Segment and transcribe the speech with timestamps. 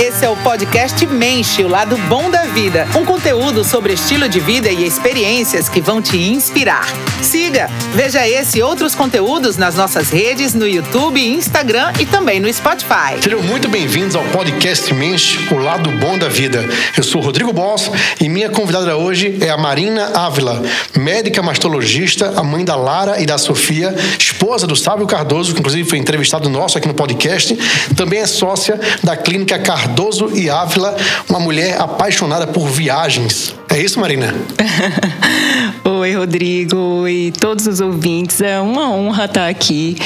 [0.00, 2.88] It's Esse é o podcast Mente, o lado bom da vida.
[2.98, 6.88] Um conteúdo sobre estilo de vida e experiências que vão te inspirar.
[7.22, 12.52] Siga, veja esse e outros conteúdos nas nossas redes no YouTube, Instagram e também no
[12.52, 13.22] Spotify.
[13.22, 16.68] Sejam muito bem-vindos ao podcast Mente, o lado bom da vida.
[16.96, 17.88] Eu sou Rodrigo Boss
[18.20, 20.60] e minha convidada hoje é a Marina Ávila,
[20.96, 25.88] médica mastologista, a mãe da Lara e da Sofia, esposa do Sábio Cardoso, que inclusive
[25.88, 27.54] foi entrevistado nosso aqui no podcast.
[27.96, 30.96] Também é sócia da clínica Cardoso e Ávila,
[31.28, 33.54] uma mulher apaixonada por viagens.
[33.70, 34.34] É isso, Marina?
[35.84, 38.40] Oi, Rodrigo e todos os ouvintes.
[38.40, 39.96] É uma honra estar aqui,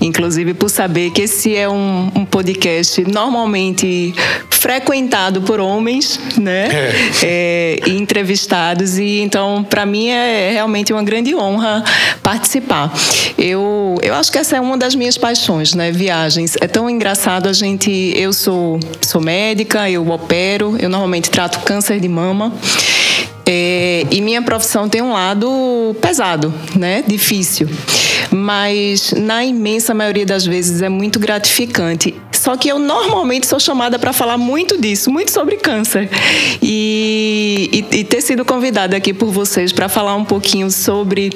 [0.00, 4.14] inclusive por saber que esse é um, um podcast normalmente
[4.50, 6.68] frequentado por homens, né?
[6.68, 6.92] É.
[7.22, 8.98] É, entrevistados.
[8.98, 11.82] E então, para mim, é realmente uma grande honra
[12.22, 12.92] participar.
[13.38, 15.90] Eu, eu acho que essa é uma das minhas paixões, né?
[15.90, 16.56] Viagens.
[16.60, 18.12] É tão engraçado a gente.
[18.16, 22.52] Eu sou, sou médica, eu opero, eu normalmente trato câncer de mama.
[23.44, 27.02] É, e minha profissão tem um lado pesado, né?
[27.06, 27.68] Difícil.
[28.30, 32.14] Mas na imensa maioria das vezes é muito gratificante.
[32.32, 36.08] Só que eu normalmente sou chamada para falar muito disso, muito sobre câncer.
[36.60, 41.30] E, e, e ter sido convidada aqui por vocês para falar um pouquinho sobre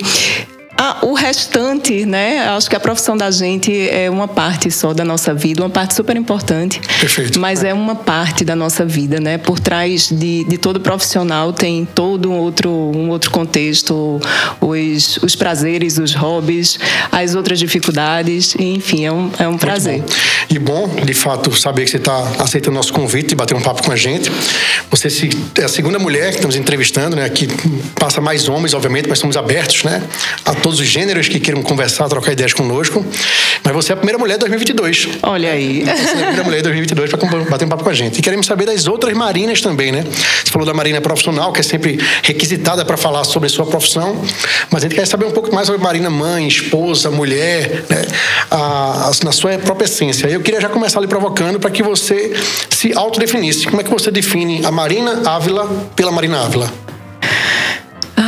[0.78, 2.48] ah, o restante, né?
[2.48, 5.94] Acho que a profissão da gente é uma parte só da nossa vida, uma parte
[5.94, 6.80] super importante.
[7.00, 7.40] Perfeito.
[7.40, 9.38] Mas é uma parte da nossa vida, né?
[9.38, 14.20] Por trás de, de todo profissional tem todo um outro, um outro contexto,
[14.60, 16.78] os, os prazeres, os hobbies,
[17.10, 20.00] as outras dificuldades, enfim, é um, é um prazer.
[20.00, 20.06] Bom.
[20.48, 23.60] E bom, de fato, saber que você está aceitando o nosso convite e bater um
[23.60, 24.30] papo com a gente.
[24.90, 25.08] Você
[25.58, 27.24] é a segunda mulher que estamos entrevistando, né?
[27.24, 27.48] Aqui
[27.98, 30.02] passa mais homens, obviamente, mas somos abertos, né?
[30.44, 33.06] A todos os gêneros que queiram conversar, trocar ideias conosco.
[33.62, 35.10] Mas você é a primeira mulher de 2022.
[35.22, 35.84] Olha aí.
[35.84, 38.18] Você é a primeira mulher de 2022 para bater um papo com a gente.
[38.18, 40.02] E queremos saber das outras marinas também, né?
[40.02, 44.20] Você falou da marina profissional, que é sempre requisitada para falar sobre a sua profissão.
[44.68, 48.04] Mas a gente quer saber um pouco mais sobre marina mãe, esposa, mulher, né?
[48.50, 50.26] A, a, na sua própria essência.
[50.26, 52.34] Eu queria já começar ali provocando para que você
[52.70, 53.66] se autodefinisse.
[53.66, 56.85] Como é que você define a Marina Ávila pela Marina Ávila?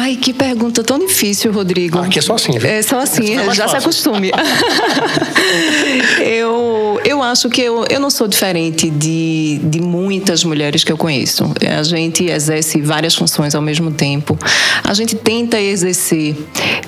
[0.09, 1.99] Ai, que pergunta tão difícil, Rodrigo.
[1.99, 2.71] Aqui é só assim, viu?
[2.71, 3.69] É só assim, é já fácil.
[3.69, 4.31] se acostume.
[6.25, 10.97] eu, eu acho que eu, eu não sou diferente de, de muitas mulheres que eu
[10.97, 11.45] conheço.
[11.77, 14.39] A gente exerce várias funções ao mesmo tempo.
[14.85, 16.37] A gente tenta exercer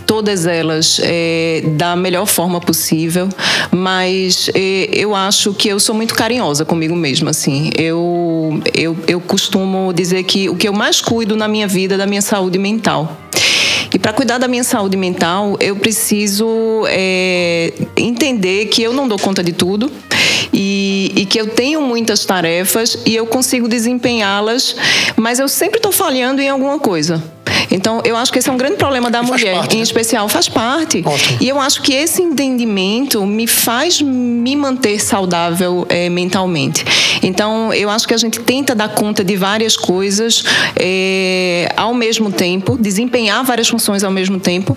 [0.07, 3.29] todas elas é, da melhor forma possível,
[3.71, 7.71] mas é, eu acho que eu sou muito carinhosa comigo mesma, assim.
[7.77, 11.99] Eu, eu, eu costumo dizer que o que eu mais cuido na minha vida é
[11.99, 13.17] da minha saúde mental.
[13.93, 19.19] E para cuidar da minha saúde mental, eu preciso é, entender que eu não dou
[19.19, 19.91] conta de tudo.
[20.53, 24.75] E, e, que eu tenho muitas tarefas e eu consigo desempenhá-las,
[25.15, 27.23] mas eu sempre estou falhando em alguma coisa.
[27.71, 29.83] Então, eu acho que esse é um grande problema da mulher, parte, em né?
[29.83, 31.03] especial, faz parte.
[31.05, 31.39] Ótimo.
[31.41, 36.85] E eu acho que esse entendimento me faz me manter saudável é, mentalmente.
[37.23, 40.43] Então, eu acho que a gente tenta dar conta de várias coisas
[40.77, 44.77] é, ao mesmo tempo, desempenhar várias funções ao mesmo tempo.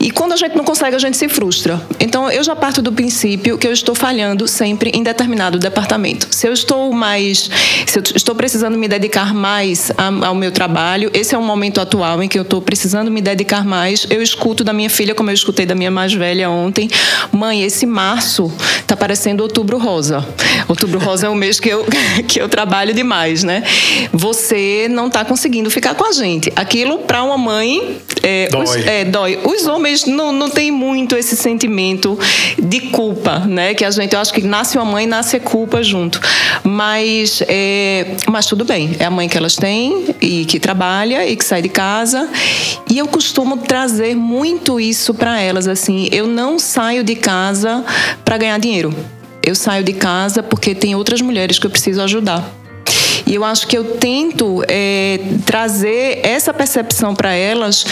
[0.00, 1.80] E quando a gente não consegue, a gente se frustra.
[2.00, 6.28] Então, eu já parto do princípio que eu estou falhando sempre em determinado departamento.
[6.30, 7.50] Se eu estou mais,
[7.86, 9.90] se eu estou precisando me dedicar mais
[10.24, 13.64] ao meu trabalho, esse é um momento atual em que eu estou precisando me dedicar
[13.64, 16.88] mais, eu escuto da minha filha, como eu escutei da minha mais velha ontem,
[17.30, 20.26] mãe, esse março está parecendo outubro rosa.
[20.68, 21.84] Outubro rosa é o mês que eu,
[22.28, 23.62] que eu trabalho demais, né?
[24.12, 26.52] Você não está conseguindo ficar com a gente.
[26.54, 28.62] Aquilo, para uma mãe, é, dói.
[28.62, 29.38] Os, é, dói.
[29.44, 32.18] Os homens não, não têm muito esse sentimento
[32.58, 33.74] de culpa, né?
[33.74, 36.20] Que a gente, eu acho que nasce uma mãe, nasce a culpa junto.
[36.62, 41.36] Mas, é, mas tudo bem, é a mãe que elas têm e que trabalha e
[41.36, 42.28] que sai de casa casa
[42.90, 46.08] e eu costumo trazer muito isso para elas assim.
[46.12, 47.84] Eu não saio de casa
[48.24, 48.94] para ganhar dinheiro.
[49.44, 52.61] Eu saio de casa porque tem outras mulheres que eu preciso ajudar.
[53.32, 57.82] E eu acho que eu tento é, trazer essa percepção para elas.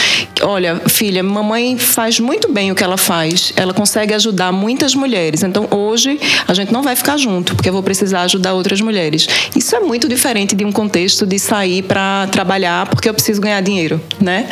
[0.42, 3.50] Olha, filha, mamãe faz muito bem o que ela faz.
[3.56, 5.42] Ela consegue ajudar muitas mulheres.
[5.42, 9.26] Então hoje a gente não vai ficar junto, porque eu vou precisar ajudar outras mulheres.
[9.56, 13.62] Isso é muito diferente de um contexto de sair para trabalhar porque eu preciso ganhar
[13.62, 14.46] dinheiro, né?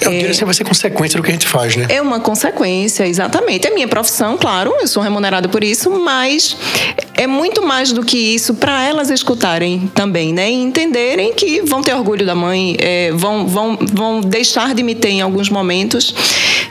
[0.00, 1.86] Eu diria que vai ser consequência do que a gente faz, né?
[1.90, 3.66] É uma consequência, exatamente.
[3.66, 6.56] É minha profissão, claro, eu sou remunerada por isso, mas
[7.14, 10.50] é muito mais do que isso para elas escutarem também, né?
[10.50, 14.94] E entenderem que vão ter orgulho da mãe, é, vão, vão, vão deixar de me
[14.94, 16.14] ter em alguns momentos,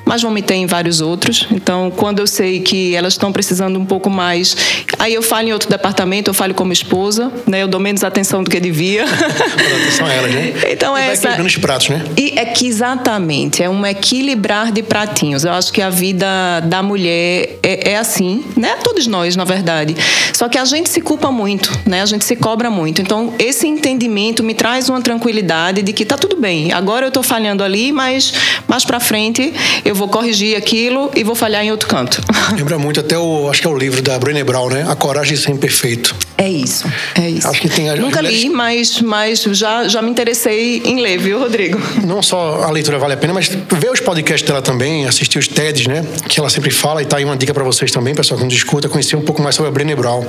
[0.06, 1.48] mas vão me ter em vários outros.
[1.52, 4.56] Então, quando eu sei que elas estão precisando um pouco mais,
[4.98, 7.62] aí eu falo em outro departamento, eu falo como esposa, né?
[7.62, 9.04] Eu dou menos atenção do que devia.
[9.06, 10.54] atenção a elas, né?
[10.72, 11.42] Então, e é essa...
[11.42, 12.04] os pratos, né?
[12.18, 15.46] E é que exatamente, é um equilibrar de pratinhos.
[15.46, 18.78] Eu acho que a vida da mulher é, é assim, né?
[18.84, 19.96] Todos nós, na verdade.
[20.34, 22.02] Só que a gente se culpa muito, né?
[22.02, 23.02] A gente se cobra muito.
[23.02, 26.74] Então, esse entendimento me traz uma tranquilidade de que tá tudo bem.
[26.74, 28.34] Agora eu tô falhando ali, mas
[28.68, 29.54] mais para frente
[29.86, 32.22] eu vou corrigir aquilo e vou falhar em outro canto.
[32.56, 34.86] Lembra muito até o, acho que é o livro da Brené Brown, né?
[34.90, 36.14] A coragem de ser imperfeito.
[36.38, 37.48] É isso, é isso.
[37.48, 41.80] Acho que tem Nunca li, mas, mas já, já me interessei em ler, viu, Rodrigo?
[42.06, 45.48] Não só a leitura vale a pena, mas ver os podcasts dela também, assistir os
[45.48, 46.06] TEDs, né?
[46.28, 48.54] Que ela sempre fala, e tá aí uma dica para vocês também, pessoal que nos
[48.54, 50.26] escuta, conhecer um pouco mais sobre a Brené Brown.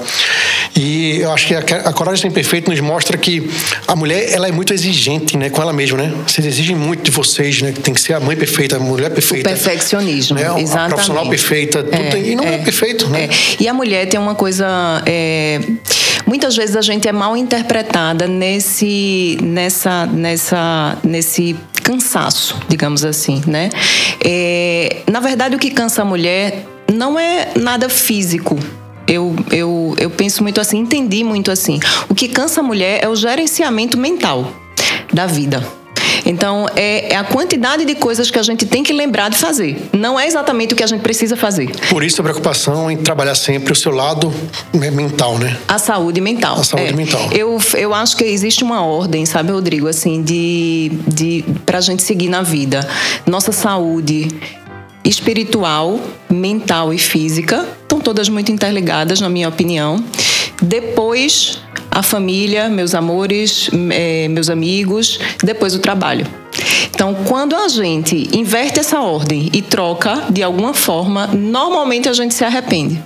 [0.77, 3.50] E eu acho que a, a coragem de ser imperfeito nos mostra que
[3.87, 5.50] a mulher, ela é muito exigente, né?
[5.50, 6.12] Com ela mesma, né?
[6.26, 7.73] Vocês exigem muito de vocês, né?
[7.73, 9.49] Que tem que ser a mãe perfeita, a mulher perfeita.
[9.49, 10.43] O perfeccionismo, né?
[10.43, 10.76] exatamente.
[10.76, 13.25] A profissional perfeita, tudo é, tem, e não é, é perfeito, né?
[13.25, 13.62] É.
[13.62, 15.02] E a mulher tem uma coisa...
[15.06, 15.61] É,
[16.26, 23.70] muitas vezes a gente é mal interpretada nesse, nessa, nessa, nesse cansaço, digamos assim, né?
[24.25, 28.58] É, na verdade, o que cansa a mulher não é nada físico,
[29.11, 31.81] eu, eu, eu penso muito assim, entendi muito assim.
[32.09, 34.53] O que cansa a mulher é o gerenciamento mental
[35.12, 35.67] da vida.
[36.25, 39.89] Então, é, é, a quantidade de coisas que a gente tem que lembrar de fazer.
[39.93, 41.71] Não é exatamente o que a gente precisa fazer.
[41.89, 44.33] Por isso a preocupação em trabalhar sempre o seu lado
[44.73, 45.57] mental, né?
[45.67, 46.61] A saúde mental.
[46.61, 46.93] A saúde é.
[46.93, 47.29] mental.
[47.33, 52.29] Eu, eu acho que existe uma ordem, sabe, Rodrigo, assim, de, de pra gente seguir
[52.29, 52.87] na vida.
[53.27, 54.29] Nossa saúde
[55.05, 60.02] espiritual, mental e física estão todas muito interligadas, na minha opinião.
[60.62, 61.61] Depois
[61.91, 66.26] a família, meus amores, é, meus amigos, depois o trabalho.
[66.94, 72.35] Então, quando a gente inverte essa ordem e troca de alguma forma, normalmente a gente
[72.35, 73.02] se arrepende.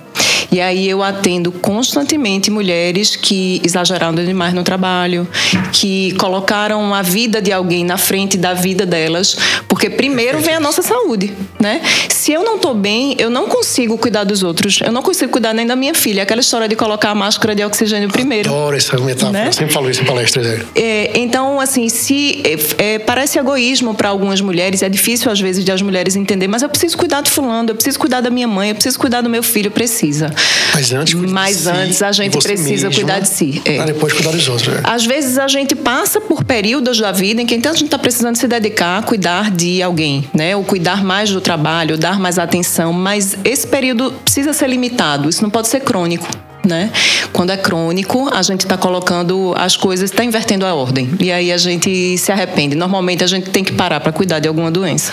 [0.54, 5.26] E aí eu atendo constantemente mulheres que exageraram demais no trabalho,
[5.72, 9.36] que colocaram a vida de alguém na frente da vida delas,
[9.66, 11.82] porque primeiro vem a nossa saúde, né?
[12.08, 14.78] Se eu não estou bem, eu não consigo cuidar dos outros.
[14.80, 16.22] Eu não consigo cuidar nem da minha filha.
[16.22, 18.48] Aquela história de colocar a máscara de oxigênio primeiro.
[18.48, 19.32] Adoro essa metáfora.
[19.32, 19.48] Né?
[19.48, 20.46] Eu sempre falo isso em palestras.
[20.46, 20.60] É.
[20.76, 22.42] É, então, assim, se
[22.78, 26.46] é, é parece egoísmo para algumas mulheres, é difícil às vezes de as mulheres entender,
[26.46, 29.20] mas eu preciso cuidar de fulano, eu preciso cuidar da minha mãe, eu preciso cuidar
[29.20, 30.32] do meu filho, precisa.
[30.74, 33.62] Mas antes, Mas si, antes a gente precisa mesma, cuidar de si.
[33.64, 33.76] É.
[33.76, 34.74] Para depois cuidar dos outros.
[34.76, 34.80] É.
[34.82, 37.98] Às vezes a gente passa por períodos da vida em que então a gente está
[37.98, 40.56] precisando se dedicar a cuidar de alguém, né?
[40.56, 42.92] Ou cuidar mais do trabalho, dar mais atenção.
[42.92, 45.28] Mas esse período precisa ser limitado.
[45.28, 46.26] Isso não pode ser crônico.
[46.66, 46.90] Né?
[47.30, 51.10] Quando é crônico, a gente está colocando as coisas, está invertendo a ordem.
[51.20, 52.74] E aí a gente se arrepende.
[52.74, 55.12] Normalmente a gente tem que parar para cuidar de alguma doença.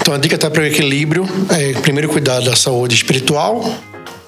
[0.00, 1.28] Então a dica está para o equilíbrio.
[1.48, 3.64] É, primeiro cuidar da saúde espiritual,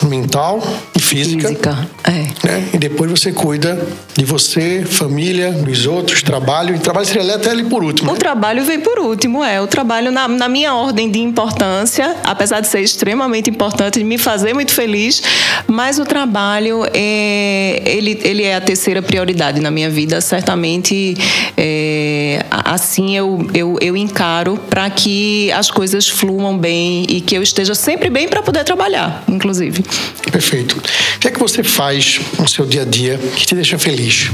[0.07, 0.63] mental
[0.97, 1.49] e física.
[1.49, 2.47] Física, é.
[2.47, 2.69] Né?
[2.75, 3.81] E depois você cuida
[4.17, 6.75] de você, família, dos outros, trabalho.
[6.75, 8.11] E trabalho seria até ali por último.
[8.11, 8.19] O né?
[8.19, 9.61] trabalho vem por último, é.
[9.61, 14.19] O trabalho, na, na minha ordem de importância, apesar de ser extremamente importante, de me
[14.19, 15.23] fazer muito feliz,
[15.67, 20.21] mas o trabalho, é, ele, ele é a terceira prioridade na minha vida.
[20.21, 21.17] Certamente,
[21.57, 27.43] é, assim eu, eu, eu encaro para que as coisas fluam bem e que eu
[27.43, 29.84] esteja sempre bem para poder trabalhar, inclusive.
[30.31, 30.76] Perfeito.
[31.17, 34.31] O que é que você faz no seu dia a dia que te deixa feliz?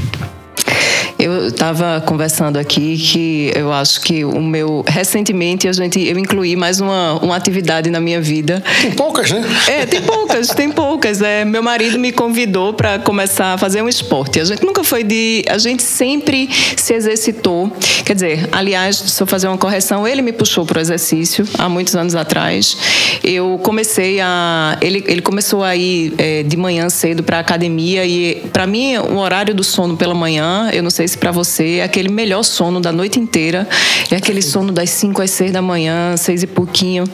[1.18, 6.56] Eu estava conversando aqui que eu acho que o meu recentemente a gente eu incluí
[6.56, 8.62] mais uma, uma atividade na minha vida.
[8.82, 9.44] Tem poucas, né?
[9.66, 11.22] É, tem poucas, tem poucas.
[11.22, 14.40] É, meu marido me convidou para começar a fazer um esporte.
[14.40, 17.70] A gente nunca foi de, a gente sempre se exercitou.
[18.04, 21.68] Quer dizer, aliás, se eu fazer uma correção, ele me puxou para o exercício há
[21.68, 22.76] muitos anos atrás.
[23.22, 28.36] Eu comecei a, ele, ele começou a ir é, de manhã cedo para academia e
[28.52, 31.82] para mim o horário do sono pela manhã, eu não sei se para você é
[31.82, 33.68] aquele melhor sono da noite inteira.
[34.10, 37.04] É aquele sono das 5 às 6 da manhã, 6 e pouquinho.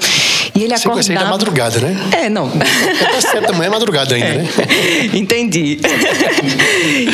[0.54, 0.78] E ele acordava...
[0.78, 1.96] 5 às 6 da madrugada, né?
[2.12, 2.46] É, não.
[2.46, 4.38] Até 7 da manhã é madrugada ainda, é.
[4.38, 4.49] né?
[5.12, 5.80] Entendi.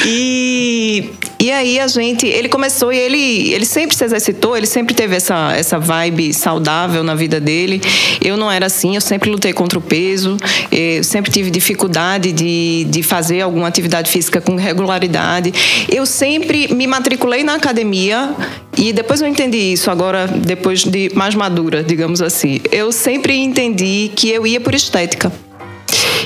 [0.07, 2.27] e, e aí a gente...
[2.27, 7.03] Ele começou e ele, ele sempre se exercitou, ele sempre teve essa, essa vibe saudável
[7.03, 7.81] na vida dele.
[8.23, 10.37] Eu não era assim, eu sempre lutei contra o peso,
[10.71, 15.53] eu sempre tive dificuldade de, de fazer alguma atividade física com regularidade.
[15.89, 18.35] Eu sempre me matriculei na academia
[18.77, 22.61] e depois eu entendi isso agora, depois de mais madura, digamos assim.
[22.71, 25.33] Eu sempre entendi que eu ia por estética.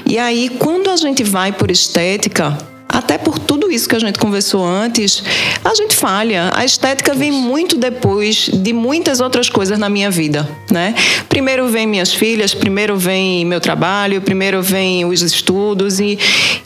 [0.06, 2.56] E aí, quando a gente vai por estética,
[2.88, 5.22] até por tudo isso que a gente conversou antes,
[5.64, 6.50] a gente falha.
[6.54, 10.94] A estética vem muito depois de muitas outras coisas na minha vida, né?
[11.28, 16.18] Primeiro vem minhas filhas, primeiro vem meu trabalho, primeiro vem os estudos e,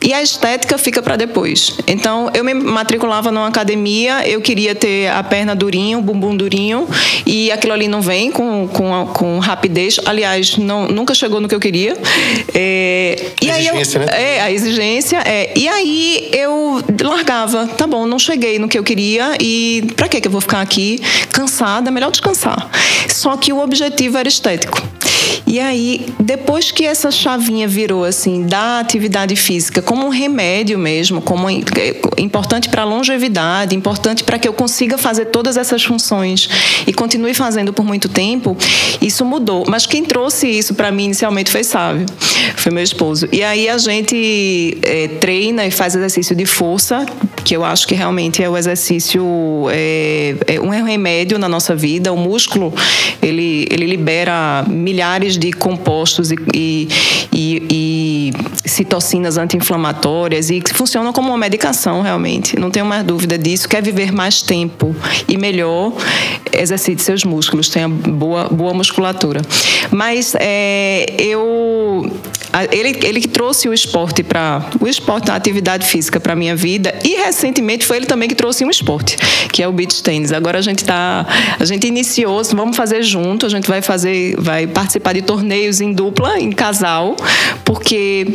[0.05, 1.79] e a estética fica para depois.
[1.87, 6.89] Então, eu me matriculava numa academia, eu queria ter a perna durinho, o bumbum durinho
[7.27, 9.99] e aquilo ali não vem com, com, com rapidez.
[10.05, 11.97] Aliás, não, nunca chegou no que eu queria.
[12.55, 14.37] É, e a exigência, aí eu, né?
[14.37, 15.19] É, a exigência.
[15.25, 20.09] É, e aí eu largava, tá bom, não cheguei no que eu queria e para
[20.09, 21.01] que eu vou ficar aqui
[21.33, 21.91] cansada?
[21.91, 22.71] Melhor descansar.
[23.09, 24.83] Só que o objetivo era estético.
[25.47, 31.21] E aí, depois que essa chavinha virou assim, da atividade física como um remédio mesmo,
[31.21, 31.63] como é,
[32.19, 36.49] importante para a longevidade, importante para que eu consiga fazer todas essas funções
[36.87, 38.57] e continue fazendo por muito tempo,
[39.01, 39.65] isso mudou.
[39.69, 42.07] Mas quem trouxe isso para mim inicialmente foi Sávio,
[42.57, 43.29] foi meu esposo.
[43.33, 47.07] E aí a gente é, treina e faz exercício de força,
[47.45, 49.25] que eu acho que realmente é o exercício,
[49.71, 52.13] é, é um remédio na nossa vida.
[52.13, 52.75] O músculo,
[53.23, 56.89] ele, ele libera milhares de compostos e, e,
[57.33, 58.33] e,
[58.65, 62.59] e citocinas anti-inflamatórias e que funcionam como uma medicação realmente.
[62.59, 63.69] Não tenho mais dúvida disso.
[63.69, 64.95] Quer viver mais tempo
[65.29, 65.93] e melhor,
[66.53, 69.41] exercite seus músculos, tenha boa, boa musculatura.
[69.91, 72.11] Mas é, eu
[72.71, 76.95] ele, ele que trouxe o esporte para o esporte, a atividade física para minha vida
[77.05, 79.17] e recentemente foi ele também que trouxe um esporte,
[79.53, 80.33] que é o beach tennis.
[80.33, 81.27] Agora a gente tá,
[81.59, 85.93] a gente iniciou, vamos fazer junto, a gente vai fazer, vai participar de torneios em
[85.93, 87.17] dupla, em casal,
[87.65, 88.27] porque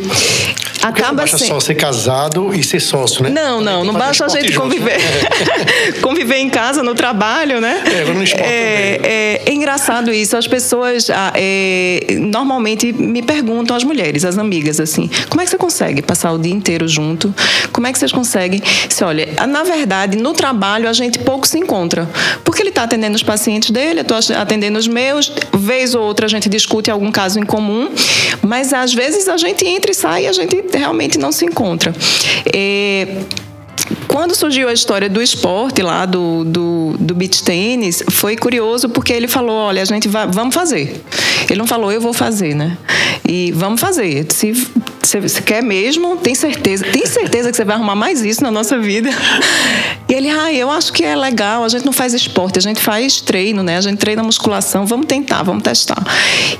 [0.82, 1.46] acaba não basta assim...
[1.46, 3.30] só ser casado e ser sócio, né?
[3.30, 4.98] Não, não, não basta a gente junto, conviver.
[4.98, 5.92] Né?
[6.02, 7.82] conviver em casa, no trabalho, né?
[7.86, 10.36] É, no esporte é, é, é, engraçado isso.
[10.36, 15.50] As pessoas ah, é, normalmente me perguntam, as mulheres, as amigas, assim, como é que
[15.50, 17.34] você consegue passar o dia inteiro junto?
[17.72, 18.62] Como é que vocês conseguem?
[18.88, 22.08] Se olha, na verdade, no trabalho a gente pouco se encontra.
[22.44, 26.26] Porque ele está atendendo os pacientes dele, eu estou atendendo os meus, vez ou outra
[26.26, 27.90] a gente discute algum caso em comum,
[28.42, 31.94] mas às vezes a gente entra e sai e a gente realmente não se encontra.
[32.52, 33.22] É,
[34.08, 39.12] quando surgiu a história do esporte lá, do, do, do beach tênis, foi curioso porque
[39.12, 41.02] ele falou, olha, a gente vai, vamos fazer.
[41.48, 42.78] Ele não falou, eu vou fazer, né?
[43.28, 44.26] E vamos fazer.
[44.32, 44.52] Se
[45.20, 48.78] você quer mesmo, tem certeza, tem certeza que você vai arrumar mais isso na nossa
[48.78, 49.10] vida.
[50.06, 52.78] E ele, ah, eu acho que é legal, a gente não faz esporte, a gente
[52.78, 53.78] faz treino, né?
[53.78, 56.02] A gente treina musculação, vamos tentar, vamos testar.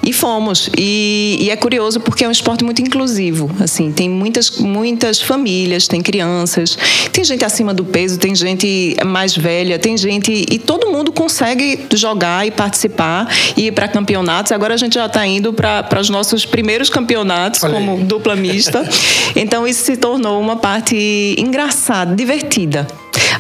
[0.02, 0.70] E fomos.
[0.78, 5.86] E, e é curioso porque é um esporte muito inclusivo, assim, tem muitas, muitas famílias,
[5.86, 6.78] tem crianças,
[7.10, 11.86] tem gente acima do peso, tem gente mais velha, tem gente e todo mundo consegue
[11.94, 14.52] jogar e participar e ir para campeonatos.
[14.52, 18.84] Agora a gente já está indo para os nossos primeiros campeonatos como dupla mista.
[19.36, 22.86] Então isso se tornou uma parte engraçada, divertida.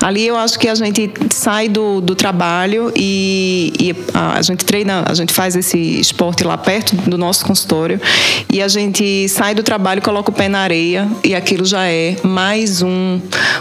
[0.02, 5.04] Ali eu acho que a gente sai do, do trabalho e, e, a gente treina,
[5.06, 8.00] a gente faz esse esporte lá perto do nosso consultório
[8.52, 12.16] e a gente sai do trabalho, coloca o pé na areia e aquilo já é
[12.22, 13.20] mais um,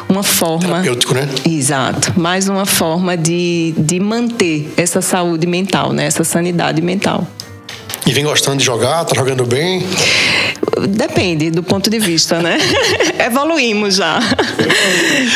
[0.10, 0.82] uma forma.
[0.82, 1.28] Terapêutico, né?
[1.48, 2.20] Exato.
[2.20, 6.06] Mais uma forma de, de manter essa saúde mental, né?
[6.06, 7.28] essa sanidade mental.
[8.06, 9.86] E vem gostando de jogar, tá jogando bem?
[10.90, 12.58] Depende do ponto de vista, né?
[13.26, 14.20] Evoluímos já.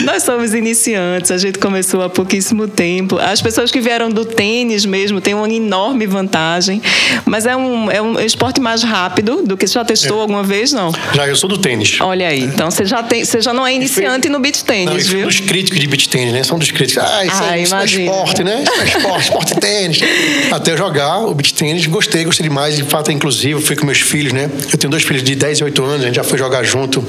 [0.03, 3.17] Nós somos iniciantes, a gente começou há pouquíssimo tempo.
[3.17, 6.81] As pessoas que vieram do tênis mesmo têm uma enorme vantagem,
[7.25, 10.21] mas é um, é um esporte mais rápido do que você já testou é.
[10.21, 10.91] alguma vez, não?
[11.13, 11.99] Já, eu sou do tênis.
[12.01, 15.11] Olha aí, então você já, tem, você já não é iniciante no beach tênis, não,
[15.11, 15.19] viu?
[15.19, 16.43] São dos críticos de beach tênis, né?
[16.43, 17.03] São dos críticos.
[17.03, 18.63] Ah, isso, é, ah, é, isso é esporte, né?
[18.63, 19.99] Isso é esporte, esporte tênis.
[20.51, 22.56] Até jogar o beach tênis, gostei, gostei demais.
[22.75, 24.49] De fato, é inclusivo, fui com meus filhos, né?
[24.71, 27.05] Eu tenho dois filhos de 10 e 8 anos, a gente já foi jogar junto.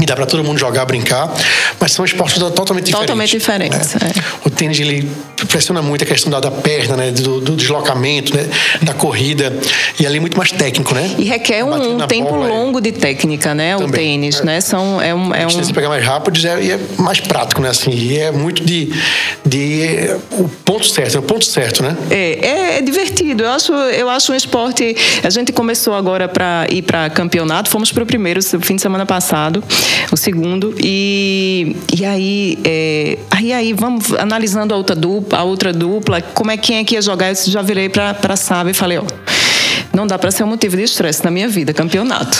[0.00, 1.30] E dá para todo mundo jogar, brincar,
[1.78, 3.06] mas são esportes totalmente diferentes.
[3.06, 3.94] Totalmente diferentes.
[3.94, 4.12] Né?
[4.16, 4.48] É.
[4.48, 5.08] O tênis ele
[5.46, 8.48] pressiona muito a questão da, da perna, né, do, do, deslocamento, né,
[8.82, 9.52] da corrida
[9.98, 11.14] e ali é muito mais técnico, né?
[11.18, 12.82] E requer um, um tempo bola, longo é.
[12.82, 13.76] de técnica, né?
[13.76, 14.44] Também, o tênis, é.
[14.44, 14.60] né?
[14.60, 17.70] São é um é um se pegar mais rápido é, e é mais prático, né?
[17.70, 18.92] Assim, e é muito de,
[19.44, 21.96] de o ponto certo, é o ponto certo, né?
[22.10, 23.44] É, é, é divertido.
[23.44, 24.96] Eu acho eu acho um esporte.
[25.22, 27.70] A gente começou agora para ir para campeonato.
[27.70, 29.62] Fomos para o primeiro fim de semana passado
[30.12, 30.74] o segundo.
[30.78, 36.50] E, e aí, é, aí, aí, vamos analisando a outra dupla, a outra dupla, como
[36.50, 37.30] é quem é que ia jogar.
[37.30, 39.04] Eu já virei para a Sábia e falei, ó
[39.92, 42.38] não dá para ser um motivo de estresse na minha vida, campeonato.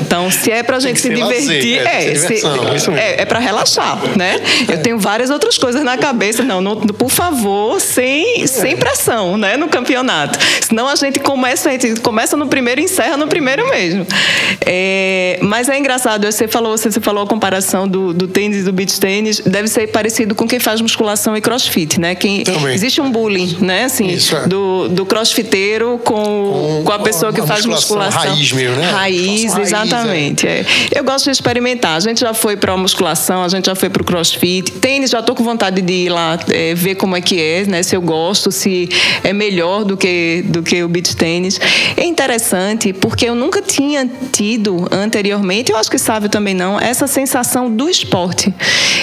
[0.00, 4.40] Então, se é pra gente se divertir, lazer, é, se, é, é para relaxar, né?
[4.68, 9.56] Eu tenho várias outras coisas na cabeça, não, não por favor, sem, sem pressão, né,
[9.56, 10.38] no campeonato.
[10.60, 14.06] Senão a gente começa, a gente começa no primeiro e encerra no primeiro mesmo.
[14.64, 18.72] É, mas é engraçado, você falou, você falou a comparação do, do tênis e do
[18.72, 22.14] beach tênis, deve ser parecido com quem faz musculação e crossfit, né?
[22.14, 23.84] Quem, existe um bullying, né?
[23.84, 24.46] Assim, Isso, é.
[24.46, 28.20] do, do crossfiteiro com, com, com a pessoa que faz musculação.
[28.22, 28.90] Raiz mesmo, né?
[28.90, 30.46] Raiz, raiz exatamente.
[30.46, 30.60] É.
[30.60, 30.66] É.
[30.98, 31.96] Eu gosto de experimentar.
[31.96, 34.72] A gente já foi para a musculação, a gente já foi para o crossfit.
[34.72, 37.82] Tênis, já estou com vontade de ir lá é, ver como é que é, né?
[37.82, 38.88] Se eu gosto, se
[39.22, 41.60] é melhor do que, do que o beach tênis.
[41.96, 47.06] É interessante porque eu nunca tinha tido anteriormente, eu acho que sabe também não, essa
[47.06, 48.52] sensação do esporte.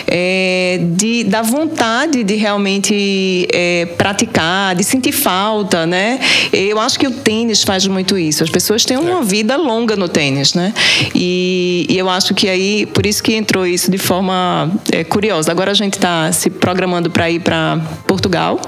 [0.08, 6.20] É, de, da vontade de realmente é, praticar, de sentir falta, né?
[6.54, 8.44] Eu acho que o tênis faz muito isso.
[8.44, 10.74] As pessoas têm uma vida longa no tênis, né?
[11.14, 15.52] E, e eu acho que aí, por isso que entrou isso de forma é, curiosa.
[15.52, 18.60] Agora a gente está se programando para ir para Portugal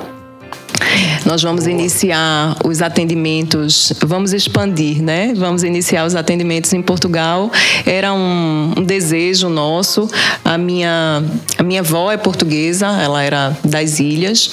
[1.25, 5.33] nós vamos iniciar os atendimentos, vamos expandir, né?
[5.35, 7.51] Vamos iniciar os atendimentos em Portugal.
[7.85, 10.09] Era um, um desejo nosso.
[10.43, 11.21] A minha,
[11.57, 14.49] a minha avó é portuguesa, ela era das ilhas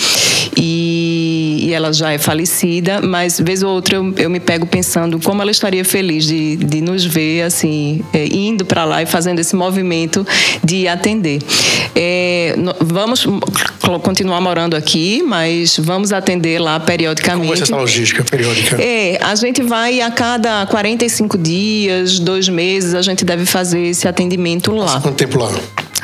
[0.57, 5.19] e, e ela já é falecida, mas vez ou outra eu, eu me pego pensando
[5.21, 9.39] como ela estaria feliz de, de nos ver assim, é, indo para lá e fazendo
[9.39, 10.27] esse movimento
[10.63, 11.41] de atender.
[11.95, 13.27] É, vamos
[14.03, 17.47] continuar morando aqui, mas vamos atender lá periodicamente.
[17.47, 18.83] Como vai ser essa logística periódica?
[18.83, 24.09] É, a gente vai a cada 45 dias, dois meses, a gente deve fazer esse
[24.09, 24.87] atendimento lá.
[24.87, 25.51] Passa quanto tempo lá?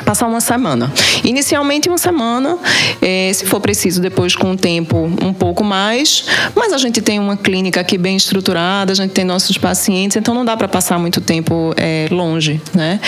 [0.05, 0.91] Passar uma semana.
[1.23, 2.57] Inicialmente uma semana,
[3.01, 7.19] é, se for preciso depois com o tempo um pouco mais, mas a gente tem
[7.19, 10.97] uma clínica aqui bem estruturada, a gente tem nossos pacientes, então não dá para passar
[10.97, 12.99] muito tempo é, longe, né?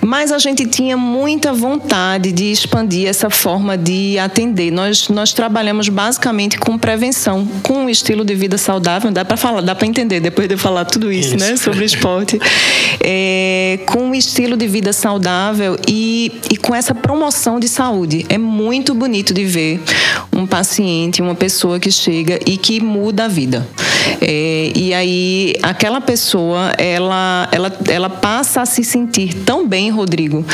[0.00, 4.70] Mas a gente tinha muita vontade de expandir essa forma de atender.
[4.70, 9.10] Nós nós trabalhamos basicamente com prevenção, com um estilo de vida saudável.
[9.10, 11.50] Dá para falar, dá para entender depois de eu falar tudo isso, isso.
[11.50, 12.38] né, sobre esporte,
[13.00, 18.24] é, com um estilo de vida saudável e e com essa promoção de saúde.
[18.28, 19.80] É muito bonito de ver
[20.32, 23.66] um paciente, uma pessoa que chega e que muda a vida.
[24.20, 30.44] É, e aí aquela pessoa ela, ela, ela passa a se sentir tão bem, Rodrigo,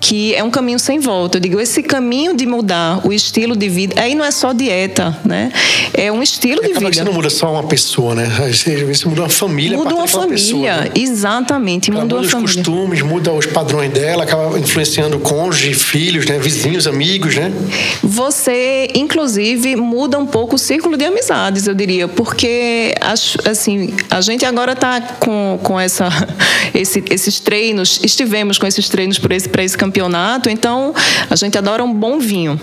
[0.00, 1.38] que é um caminho sem volta.
[1.38, 5.16] Eu digo, esse caminho de mudar o estilo de vida, aí não é só dieta,
[5.24, 5.52] né?
[5.92, 6.92] É um estilo de vida.
[6.92, 8.26] Você não muda só uma pessoa, né?
[8.52, 9.76] Você muda uma família.
[9.76, 10.90] Muda uma família, pessoa, né?
[10.94, 11.90] exatamente.
[11.90, 12.54] Muda, muda os família.
[12.54, 16.38] costumes, muda os padrões dela, acaba influenciando o cônjuge, filhos, né?
[16.38, 17.52] Vizinhos, amigos, né?
[18.02, 22.94] Você, inclusive, muda um pouco o círculo de amizades, eu diria, porque
[23.44, 26.08] assim, a gente agora está com, com essa,
[26.74, 30.94] esse, esses treinos, estivemos com esses treinos para esse, esse campeonato, então
[31.28, 32.60] a gente adora um bom vinho.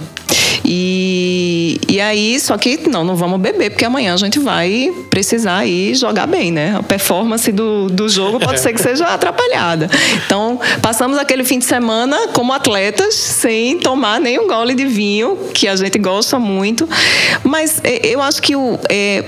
[0.69, 5.65] E, e aí, só que não, não vamos beber, porque amanhã a gente vai precisar
[5.65, 6.75] ir jogar bem, né?
[6.77, 9.89] A performance do, do jogo pode ser que seja atrapalhada.
[10.25, 15.67] Então, passamos aquele fim de semana como atletas, sem tomar nenhum gole de vinho, que
[15.67, 16.87] a gente gosta muito.
[17.43, 19.23] Mas é, eu acho que o, é,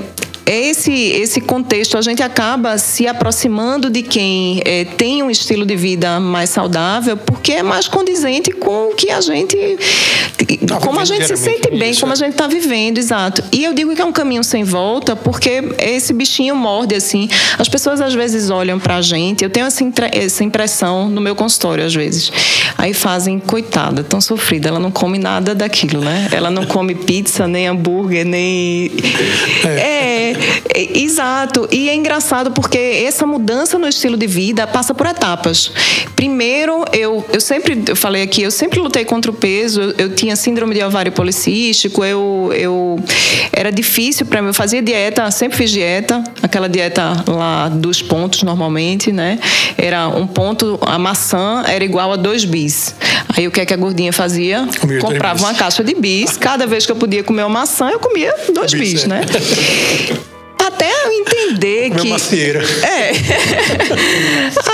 [0.50, 5.76] esse, esse contexto, a gente acaba se aproximando de quem é, tem um estilo de
[5.76, 9.56] vida mais saudável, porque é mais condizente com o que a gente.
[10.68, 12.18] Tá como a gente se sente bem, isso, como a é.
[12.18, 13.44] gente está vivendo, exato.
[13.52, 17.30] E eu digo que é um caminho sem volta, porque esse bichinho morde, assim.
[17.58, 21.36] As pessoas às vezes olham para a gente, eu tenho essa, essa impressão no meu
[21.36, 22.32] consultório, às vezes.
[22.78, 26.30] Aí fazem, coitada, tão sofrida, ela não come nada daquilo, né?
[26.32, 28.92] Ela não come pizza, nem hambúrguer, nem.
[29.64, 30.09] É, é
[30.74, 31.68] é, exato.
[31.72, 35.72] E é engraçado porque essa mudança no estilo de vida passa por etapas.
[36.16, 39.82] Primeiro, eu, eu sempre, eu falei aqui, eu sempre lutei contra o peso.
[39.82, 42.04] Eu, eu tinha síndrome de ovário policístico.
[42.04, 43.00] Eu, eu
[43.52, 44.50] era difícil para mim.
[44.50, 49.40] Eu fazia dieta, sempre fiz dieta, aquela dieta lá dos pontos normalmente, né?
[49.78, 52.96] Era um ponto, a maçã era igual a dois bis.
[53.36, 54.68] Aí o que é que a gordinha fazia?
[54.80, 56.38] Comia Comprava uma caixa de bis.
[56.38, 59.08] Cada vez que eu podia comer uma maçã, eu comia dois bis, bis é.
[59.08, 59.22] né?
[60.60, 62.10] até eu entender Meu que.
[62.10, 62.62] Macieira.
[62.84, 63.12] É.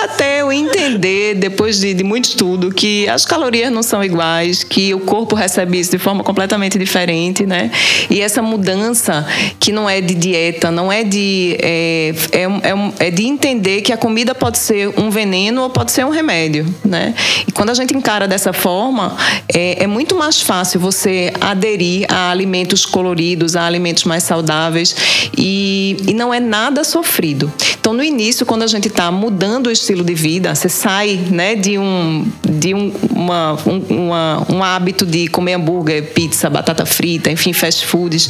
[0.04, 4.94] até eu entender, depois de, de muito estudo, que as calorias não são iguais, que
[4.94, 7.72] o corpo recebe isso de forma completamente diferente, né?
[8.10, 9.26] E essa mudança,
[9.60, 11.58] que não é de dieta, não é de.
[11.62, 15.92] É, é, é, é de entender que a comida pode ser um veneno ou pode
[15.92, 17.14] ser um remédio, né?
[17.48, 19.16] E quando a gente encara dessa forma,
[19.54, 24.96] é, é muito mais fácil você aderir a alimentos coloridos, a alimentos mais saudáveis
[25.38, 25.75] e,
[26.08, 27.52] e não é nada sofrido.
[27.86, 31.54] Então, no início, quando a gente está mudando o estilo de vida, você sai né,
[31.54, 37.30] de, um, de um, uma, um, uma, um hábito de comer hambúrguer, pizza, batata frita,
[37.30, 38.28] enfim, fast foods,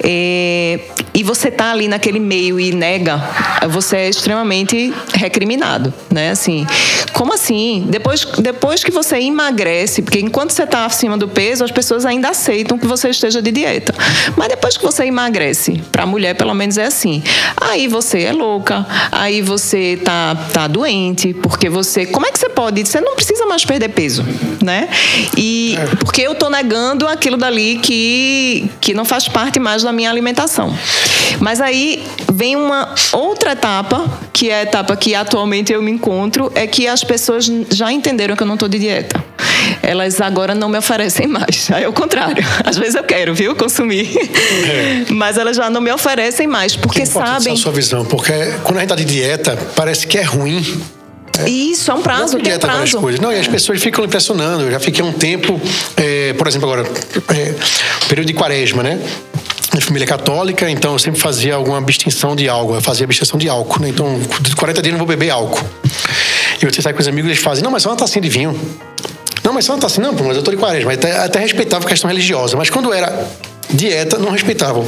[0.00, 0.80] é,
[1.14, 3.22] e você está ali naquele meio e nega,
[3.70, 6.30] você é extremamente recriminado, né?
[6.30, 6.66] Assim,
[7.14, 7.86] como assim?
[7.88, 12.28] Depois, depois que você emagrece, porque enquanto você está acima do peso, as pessoas ainda
[12.30, 13.94] aceitam que você esteja de dieta.
[14.36, 17.22] Mas depois que você emagrece, para a mulher pelo menos é assim,
[17.56, 22.06] aí você é louca, aí você tá, tá doente, porque você.
[22.06, 22.84] Como é que você pode?
[22.84, 24.24] Você não precisa mais perder peso,
[24.62, 24.88] né?
[25.36, 30.10] E porque eu tô negando aquilo dali que, que não faz parte mais da minha
[30.10, 30.74] alimentação.
[31.38, 36.50] Mas aí vem uma outra etapa, que é a etapa que atualmente eu me encontro,
[36.54, 39.22] é que as pessoas já entenderam que eu não estou de dieta.
[39.82, 41.70] Elas agora não me oferecem mais.
[41.72, 42.44] Aí é o contrário.
[42.64, 44.08] Às vezes eu quero, viu, consumir.
[44.68, 45.12] É.
[45.12, 47.52] Mas elas já não me oferecem mais, porque sabem.
[47.52, 50.64] a sua visão, porque quando a gente está de dieta, parece que é ruim.
[51.38, 51.48] É.
[51.48, 52.98] Isso, é um prazo, não tem um prazo.
[52.98, 53.20] Coisas.
[53.20, 54.64] Não, e as pessoas ficam impressionando.
[54.64, 55.60] Eu já fiquei um tempo,
[55.96, 56.88] é, por exemplo, agora,
[57.34, 57.54] é,
[58.08, 58.98] período de quaresma, né?
[59.72, 62.74] minha família é católica, então eu sempre fazia alguma abstenção de algo.
[62.74, 63.88] Eu fazia abstenção de álcool, né?
[63.88, 64.20] Então,
[64.56, 65.64] 40 dias eu não vou beber álcool.
[66.60, 68.28] E você sai com os amigos e eles fazem, não, mas só uma tacinha de
[68.28, 68.58] vinho.
[69.42, 70.06] Não, mas só uma tacinha.
[70.06, 70.92] Não, mas eu tô de quaresma.
[70.92, 72.56] Até, até respeitava a questão religiosa.
[72.56, 73.26] Mas quando era
[73.72, 74.84] dieta, não respeitavam.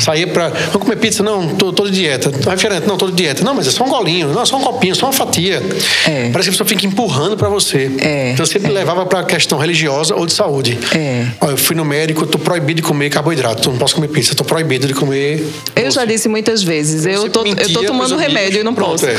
[0.00, 0.48] Saía pra.
[0.48, 1.22] Vamos comer pizza?
[1.22, 2.30] Não, tô, tô de dieta.
[2.30, 2.86] Refrigerante?
[2.86, 3.44] Não, tô de dieta.
[3.44, 5.62] Não, mas é só um golinho, não, é só um copinho, só uma fatia.
[6.06, 6.30] É.
[6.30, 7.90] Parece que a pessoa fica empurrando para você.
[8.00, 8.32] É.
[8.32, 8.74] Então sempre é.
[8.74, 10.78] levava pra questão religiosa ou de saúde.
[10.94, 11.26] É.
[11.40, 13.70] Ó, eu fui no médico, tô proibido de comer carboidrato.
[13.70, 15.46] Não posso comer pizza, tô proibido de comer.
[15.74, 15.96] Eu doce.
[15.96, 19.06] já disse muitas vezes, eu tô, eu tô tomando remédio e não Pronto, posso.
[19.06, 19.14] É.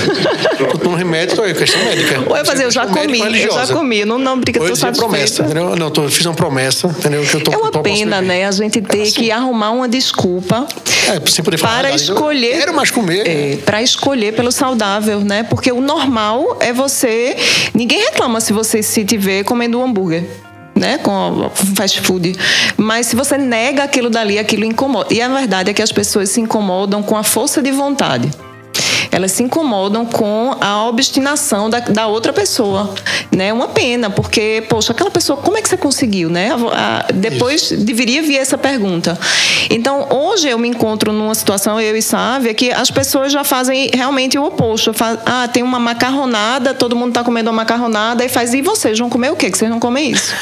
[0.71, 2.23] tô tomando remédio, é questão médica.
[2.28, 4.06] Ou eu fazer, eu já comi, eu já comi.
[4.06, 4.97] Não, não, porque eu tô satisfeita.
[4.97, 5.76] promessa, entendeu?
[5.76, 7.23] Não, tô, fiz uma promessa, entendeu?
[7.23, 8.45] Que eu tô, é uma pena, né?
[8.45, 9.12] A gente ter assim.
[9.13, 10.68] que arrumar uma desculpa
[11.08, 11.20] é,
[11.58, 12.60] para escolher.
[12.60, 13.28] Quero mais comer.
[13.28, 15.44] É, para escolher pelo saudável, né?
[15.44, 17.36] Porque o normal é você.
[17.74, 20.24] Ninguém reclama se você se tiver comendo um hambúrguer
[20.76, 22.36] né, com fast food.
[22.76, 25.13] Mas se você nega aquilo dali, aquilo incomoda.
[25.13, 28.30] E a verdade é que as pessoas se incomodam com a força de vontade
[29.12, 32.93] elas se incomodam com a obstinação da, da outra pessoa,
[33.32, 33.52] né?
[33.54, 36.52] Uma pena, porque, poxa, aquela pessoa, como é que você conseguiu, né?
[36.74, 37.78] A, a, depois Isso.
[37.78, 39.17] deveria vir essa pergunta.
[39.70, 43.89] Então, hoje eu me encontro numa situação, eu e Sávia, que as pessoas já fazem
[43.93, 44.93] realmente o oposto.
[44.93, 48.98] Faz, ah, tem uma macarronada, todo mundo está comendo uma macarronada, e faz, e vocês
[48.98, 49.50] vão comer o quê?
[49.50, 50.34] Que vocês não comem isso?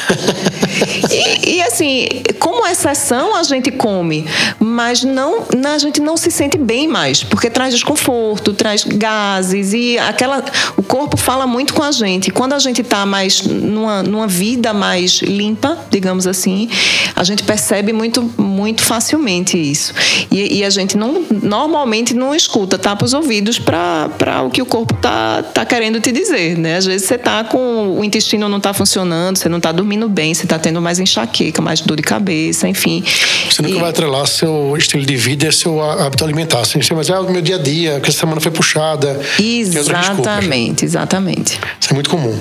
[1.10, 2.06] e, e, assim,
[2.38, 4.26] como exceção a gente come,
[4.58, 9.98] mas não, a gente não se sente bem mais, porque traz desconforto, traz gases e
[9.98, 10.44] aquela
[10.76, 12.30] o corpo fala muito com a gente.
[12.30, 16.68] Quando a gente está mais numa, numa vida mais limpa, digamos assim,
[17.14, 19.94] a gente percebe muito muito facilmente isso.
[20.30, 24.66] E, e a gente não normalmente não escuta, tapa os ouvidos para o que o
[24.66, 26.76] corpo tá tá querendo te dizer, né?
[26.76, 30.34] Às vezes você tá com o intestino não está funcionando, você não está dormindo bem,
[30.34, 33.02] você está tendo mais enxaqueca, mais dor de cabeça, enfim.
[33.50, 33.80] Você nunca e...
[33.80, 36.60] vai atrelar seu estilo de vida e seu hábito alimentar.
[36.60, 39.20] Assim, mas é o meu dia a dia, que essa semana foi puxada.
[39.38, 41.58] Exatamente, exatamente.
[41.80, 42.38] Isso é muito comum.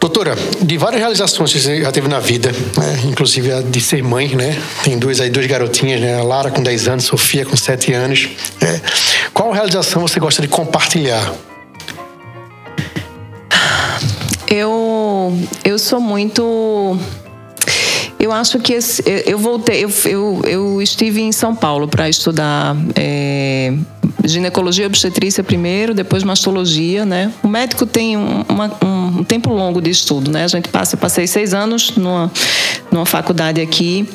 [0.00, 3.00] Doutora, de várias realizações que você já teve na vida, né?
[3.06, 4.60] inclusive a de ser mãe, né?
[4.82, 6.18] Tem duas aí, duas garotinhas, né?
[6.18, 8.28] A Lara com 10 anos, Sofia com 7 anos.
[8.60, 8.80] Né?
[9.32, 11.32] Qual realização você gosta de compartilhar?
[14.46, 15.32] Eu,
[15.64, 16.98] eu sou muito
[18.24, 22.74] eu acho que esse, eu voltei, eu, eu, eu, estive em São Paulo para estudar
[22.96, 23.74] é,
[24.24, 27.30] ginecologia e obstetrícia primeiro, depois mastologia, né?
[27.42, 30.44] O médico tem um, uma, um, tempo longo de estudo, né?
[30.44, 32.32] A gente passa, eu passei seis anos numa,
[32.90, 34.08] numa faculdade aqui.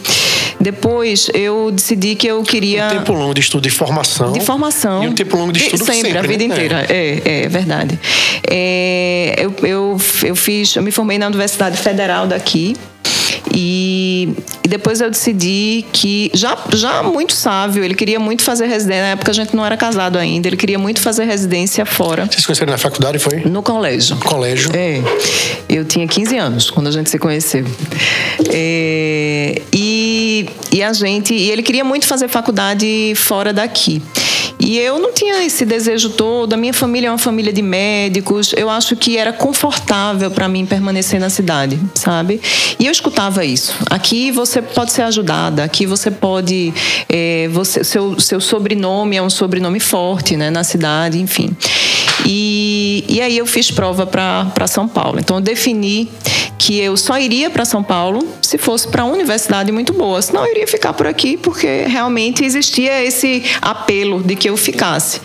[0.60, 2.88] Depois eu decidi que eu queria.
[2.88, 4.32] Um tempo longo de estudo de formação.
[4.32, 5.04] De formação.
[5.04, 6.54] E um tempo longo de estudo sempre, sempre a vida né?
[6.54, 6.86] inteira.
[6.89, 8.00] É, é, é verdade.
[8.50, 12.76] É, eu, eu, eu fiz, eu me formei na Universidade Federal daqui.
[13.54, 14.30] E,
[14.64, 19.02] e, depois eu decidi que, já, já muito sábio, ele queria muito fazer residência.
[19.02, 22.26] Na época a gente não era casado ainda, ele queria muito fazer residência fora.
[22.26, 23.40] Vocês se conheceram na faculdade, foi?
[23.42, 24.18] No colégio.
[24.18, 24.72] Colégio.
[24.74, 25.02] É.
[25.68, 27.66] Eu tinha 15 anos quando a gente se conheceu.
[28.52, 31.34] É, e, e a gente.
[31.34, 34.02] E ele queria muito fazer faculdade fora daqui.
[34.69, 36.53] E eu não tinha esse desejo todo.
[36.53, 38.53] A minha família é uma família de médicos.
[38.55, 42.39] Eu acho que era confortável para mim permanecer na cidade, sabe?
[42.77, 43.73] E eu escutava isso.
[43.89, 45.63] Aqui você pode ser ajudada.
[45.63, 46.71] Aqui você pode.
[47.10, 50.51] É, você, seu, seu sobrenome é um sobrenome forte, né?
[50.51, 51.49] Na cidade, enfim.
[52.32, 55.20] E, e aí eu fiz prova para São Paulo.
[55.20, 56.12] Então eu defini
[56.60, 60.22] que eu só iria para São Paulo se fosse para uma universidade muito boa.
[60.22, 65.20] Senão eu iria ficar por aqui porque realmente existia esse apelo de que eu ficasse.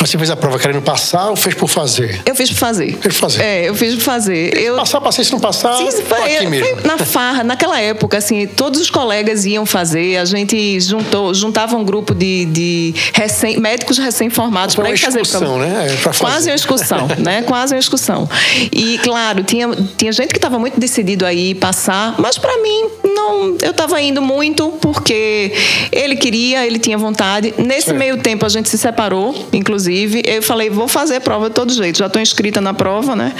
[0.00, 2.22] Você fez a prova querendo passar ou fez por fazer?
[2.24, 2.96] Eu fiz por fazer.
[3.00, 3.42] Fez por fazer.
[3.42, 4.56] É, eu fiz por fazer.
[4.56, 4.76] Eu...
[4.76, 6.82] Passar, passei, se não passar, Sim, foi, aqui mesmo.
[6.84, 11.84] na farra, naquela época, assim, todos os colegas iam fazer, a gente juntou, juntava um
[11.84, 15.20] grupo de, de recém, médicos recém-formados para ir fazer.
[15.20, 15.86] Excursão, né?
[15.90, 17.42] É, Quase uma excursão, né?
[17.42, 18.28] Quase uma excursão.
[18.72, 22.88] E, claro, tinha, tinha gente que estava muito decidido a ir passar, mas para mim,
[23.04, 25.52] não, eu estava indo muito porque
[25.92, 27.54] ele queria, ele tinha vontade.
[27.58, 27.98] Nesse certo.
[27.98, 30.22] meio tempo, a gente se separou, inclusive inclusive.
[30.24, 33.32] Eu falei, vou fazer a prova de todo jeito, já estou inscrita na prova, né?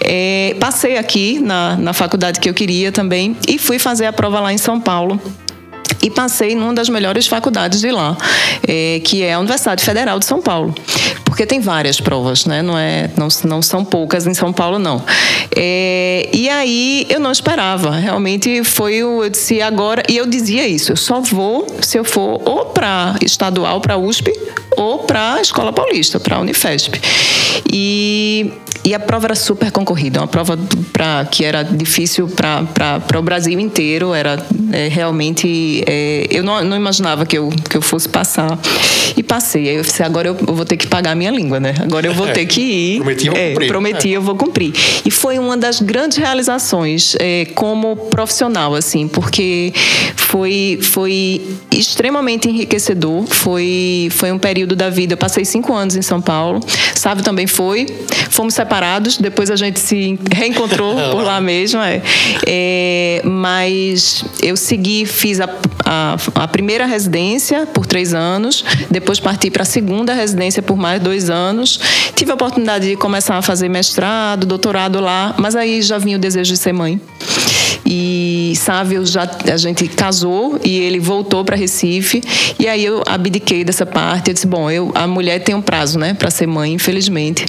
[0.00, 4.40] É, passei aqui na, na faculdade que eu queria também e fui fazer a prova
[4.40, 5.20] lá em São Paulo
[6.02, 8.16] e passei numa das melhores faculdades de lá,
[8.66, 10.74] é, que é a Universidade Federal de São Paulo.
[11.24, 12.62] Porque tem várias provas, né?
[12.62, 15.02] Não, é, não, não são poucas em São Paulo, não.
[15.54, 17.90] É, e aí eu não esperava.
[17.90, 19.22] Realmente foi o.
[19.22, 20.02] Eu disse agora.
[20.08, 24.32] E eu dizia isso: eu só vou se eu for ou para estadual, para USP,
[24.76, 26.98] ou para a Escola Paulista, para a Unifesp.
[27.70, 28.52] E
[28.86, 30.56] e a prova era super concorrida, uma prova
[30.92, 34.14] pra, que era difícil para o Brasil inteiro.
[34.14, 34.40] Era
[34.72, 35.82] é, realmente.
[35.84, 38.56] É, eu não, não, imaginava que eu, que eu fosse passar.
[39.16, 39.68] E passei.
[39.68, 41.74] Aí eu disse: agora eu, eu vou ter que pagar a minha língua, né?
[41.80, 43.00] Agora eu vou ter que ir.
[43.00, 43.68] prometi, eu vou é, cumprir.
[43.68, 44.72] Prometi, eu vou cumprir.
[45.04, 49.72] E foi uma das grandes realizações é, como profissional, assim, porque
[50.14, 53.24] foi, foi extremamente enriquecedor.
[53.26, 55.14] Foi, foi um período da vida.
[55.14, 56.60] Eu passei cinco anos em São Paulo.
[56.94, 57.86] Sabe, também foi.
[58.30, 61.80] Fomos separados separados, depois a gente se reencontrou por lá mesmo.
[61.80, 62.02] É.
[62.46, 65.48] É, mas eu segui, fiz a,
[65.84, 71.00] a, a, primeira residência por três anos, depois parti para a segunda residência por mais
[71.00, 71.80] dois anos.
[72.14, 76.20] Tive a oportunidade de começar a fazer mestrado, doutorado lá, mas aí já vinha o
[76.20, 77.00] desejo de ser mãe.
[77.86, 82.20] E Sávio já a gente casou e ele voltou para Recife
[82.58, 84.30] e aí eu abdiquei dessa parte.
[84.30, 87.44] Eu disse bom, eu a mulher tem um prazo, né, para ser mãe, infelizmente.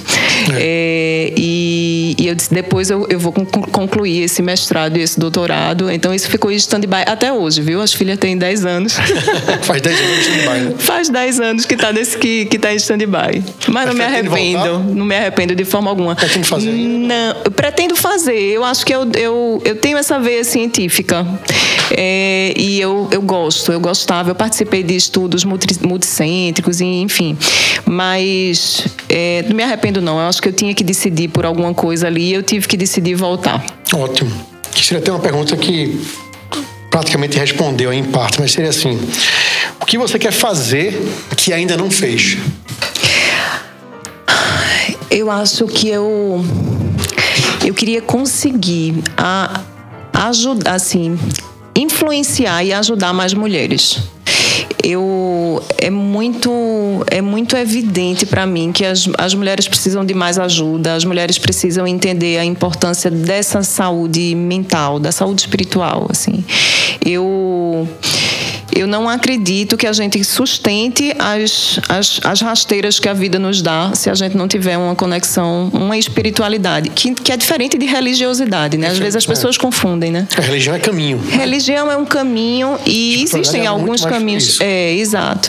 [0.54, 0.58] É.
[0.60, 5.90] É, e, e, eu disse depois eu, eu vou concluir esse mestrado e esse doutorado.
[5.90, 7.80] Então isso ficou em stand-by até hoje, viu?
[7.80, 8.96] As filhas têm 10 anos.
[9.62, 10.60] Faz 10 anos em stand-by.
[10.60, 10.74] Né?
[10.78, 13.42] Faz 10 anos que está nesse que que tá em stand-by.
[13.66, 16.14] Mas, Mas não me arrependo, não me arrependo de forma alguma.
[16.14, 16.70] Pretendo fazer?
[16.70, 18.38] Não, eu pretendo fazer.
[18.38, 21.26] Eu acho que eu, eu, eu tenho essa veia científica.
[21.90, 27.36] É, e eu, eu gosto, eu gostava, eu participei de estudos multicêntricos, enfim.
[27.86, 30.18] Mas é, não me arrependo, não.
[30.20, 32.76] Eu acho que eu tinha que decidir por alguma coisa ali e eu tive que
[32.76, 33.64] decidir voltar.
[33.94, 34.30] Ótimo.
[34.76, 35.98] Seria até uma pergunta que
[36.90, 39.00] praticamente respondeu em parte, mas seria assim:
[39.80, 40.94] o que você quer fazer
[41.38, 42.36] que ainda não fez?
[45.10, 46.44] Eu acho que eu
[47.64, 49.62] eu queria conseguir a
[50.18, 51.16] ajudar, assim,
[51.76, 53.98] influenciar e ajudar mais mulheres.
[54.82, 56.50] Eu é muito
[57.10, 61.38] é muito evidente para mim que as, as mulheres precisam de mais ajuda, as mulheres
[61.38, 66.44] precisam entender a importância dessa saúde mental, da saúde espiritual, assim.
[67.04, 67.88] Eu
[68.78, 73.60] eu não acredito que a gente sustente as, as, as rasteiras que a vida nos
[73.60, 77.86] dá se a gente não tiver uma conexão, uma espiritualidade, que, que é diferente de
[77.86, 78.88] religiosidade, né?
[78.88, 79.58] Às vezes as pessoas é.
[79.58, 80.28] confundem, né?
[80.36, 81.18] A religião é caminho.
[81.28, 84.60] Religião é um caminho e existem é alguns caminhos.
[84.60, 85.48] É, exato.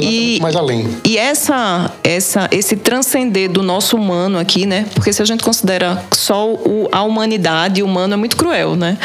[0.00, 0.88] E, mais além.
[1.04, 4.86] E essa, essa, esse transcender do nosso humano aqui, né?
[4.94, 8.98] Porque se a gente considera só o, a humanidade, o humano é muito cruel, né?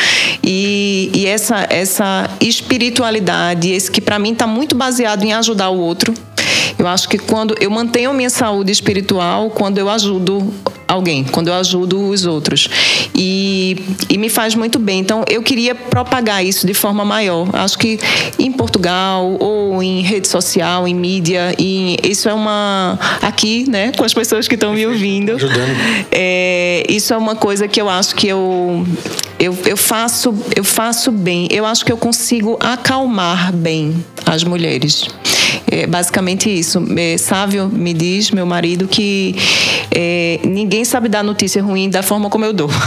[0.44, 5.80] E, e essa, essa espiritualidade esse que para mim está muito baseado em ajudar o
[5.80, 6.13] outro.
[6.84, 10.54] Eu acho que quando eu mantenho a minha saúde espiritual, quando eu ajudo
[10.86, 12.67] alguém, quando eu ajudo os outros.
[13.15, 13.78] E,
[14.10, 15.00] e me faz muito bem.
[15.00, 17.48] Então, eu queria propagar isso de forma maior.
[17.54, 17.98] Acho que
[18.38, 23.00] em Portugal, ou em rede social, em mídia, e isso é uma.
[23.22, 25.34] Aqui, né, com as pessoas que estão me ouvindo.
[25.36, 25.74] Ajudando.
[26.15, 28.86] É, isso é uma coisa que eu acho que eu
[29.39, 31.48] eu, eu, faço, eu faço bem.
[31.52, 35.06] Eu acho que eu consigo acalmar bem as mulheres.
[35.69, 36.84] É basicamente isso.
[36.97, 39.36] É, Sávio me diz, meu marido, que
[39.91, 42.69] é, ninguém sabe dar notícia ruim da forma como eu dou.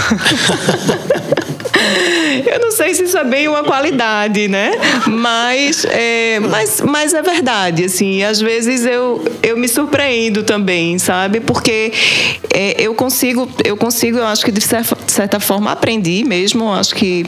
[2.46, 4.72] Eu não sei se isso é bem uma qualidade, né?
[5.06, 8.22] Mas é, mas, mas é verdade, assim.
[8.22, 11.40] Às vezes eu, eu me surpreendo também, sabe?
[11.40, 11.92] Porque
[12.52, 17.24] é, eu consigo, eu consigo, eu acho que de certa forma aprendi mesmo, acho que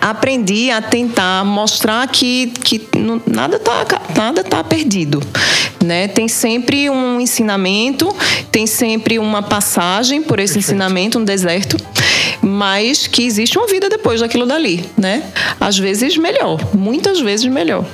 [0.00, 2.88] aprendi a tentar mostrar que, que
[3.26, 3.84] nada está
[4.16, 5.22] nada tá perdido.
[5.84, 6.08] Né?
[6.08, 8.14] Tem sempre um ensinamento,
[8.50, 10.74] tem sempre uma passagem por esse Perfeito.
[10.74, 11.76] ensinamento, um deserto,
[12.42, 14.84] mas que existe uma vida depois daquilo dali.
[14.96, 15.22] Né?
[15.60, 17.84] Às vezes melhor, muitas vezes melhor.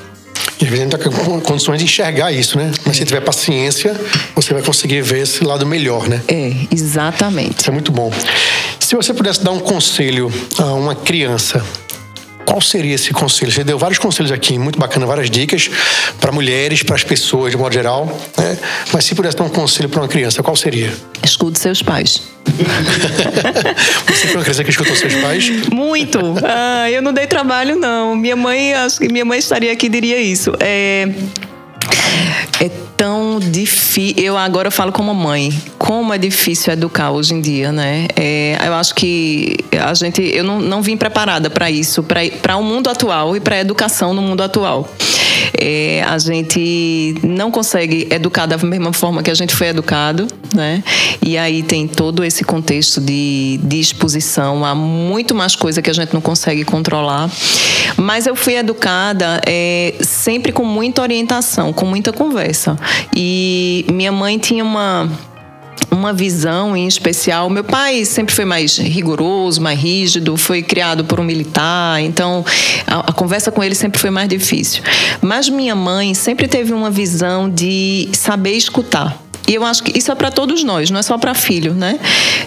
[0.60, 2.70] E às vezes a gente está com condições de enxergar isso, né?
[2.86, 3.94] Mas se tiver paciência,
[4.34, 6.22] você vai conseguir ver esse lado melhor, né?
[6.28, 7.60] É, exatamente.
[7.60, 8.12] Isso é muito bom.
[8.78, 11.64] Se você pudesse dar um conselho a uma criança
[12.54, 13.50] qual seria esse conselho?
[13.50, 15.68] Você deu vários conselhos aqui, muito bacana, várias dicas
[16.20, 18.06] para mulheres, para as pessoas de modo geral.
[18.38, 18.56] Né?
[18.92, 20.92] Mas se pudesse dar um conselho para uma criança, qual seria?
[21.24, 22.22] Escute seus pais.
[24.06, 25.50] Você foi uma criança que escutou seus pais?
[25.72, 26.20] Muito.
[26.44, 28.14] Ah, eu não dei trabalho, não.
[28.14, 30.52] Minha mãe, acho que minha mãe estaria aqui e diria isso.
[30.60, 31.08] É,
[32.60, 34.22] é tão difícil.
[34.22, 35.52] Eu agora falo como mãe.
[35.78, 38.06] Como é difícil educar hoje em dia, né?
[38.16, 42.04] É, eu acho que a gente, eu não, não vim preparada para isso,
[42.40, 44.88] para o mundo atual e para a educação no mundo atual.
[45.59, 50.83] É, a gente não consegue educar da mesma forma que a gente foi educado, né?
[51.24, 55.94] E aí tem todo esse contexto de, de exposição a muito mais coisa que a
[55.94, 57.30] gente não consegue controlar.
[57.96, 62.76] Mas eu fui educada é, sempre com muita orientação, com muita conversa.
[63.14, 65.11] E minha mãe tinha uma
[65.90, 67.48] uma visão em especial.
[67.48, 72.44] Meu pai sempre foi mais rigoroso, mais rígido, foi criado por um militar, então
[72.87, 74.82] a, a, conversa com ele sempre foi mais difícil.
[75.20, 79.24] Mas minha mãe sempre teve uma visão de saber escutar.
[79.46, 81.98] E eu acho que isso é para todos nós, não é só para filho, né?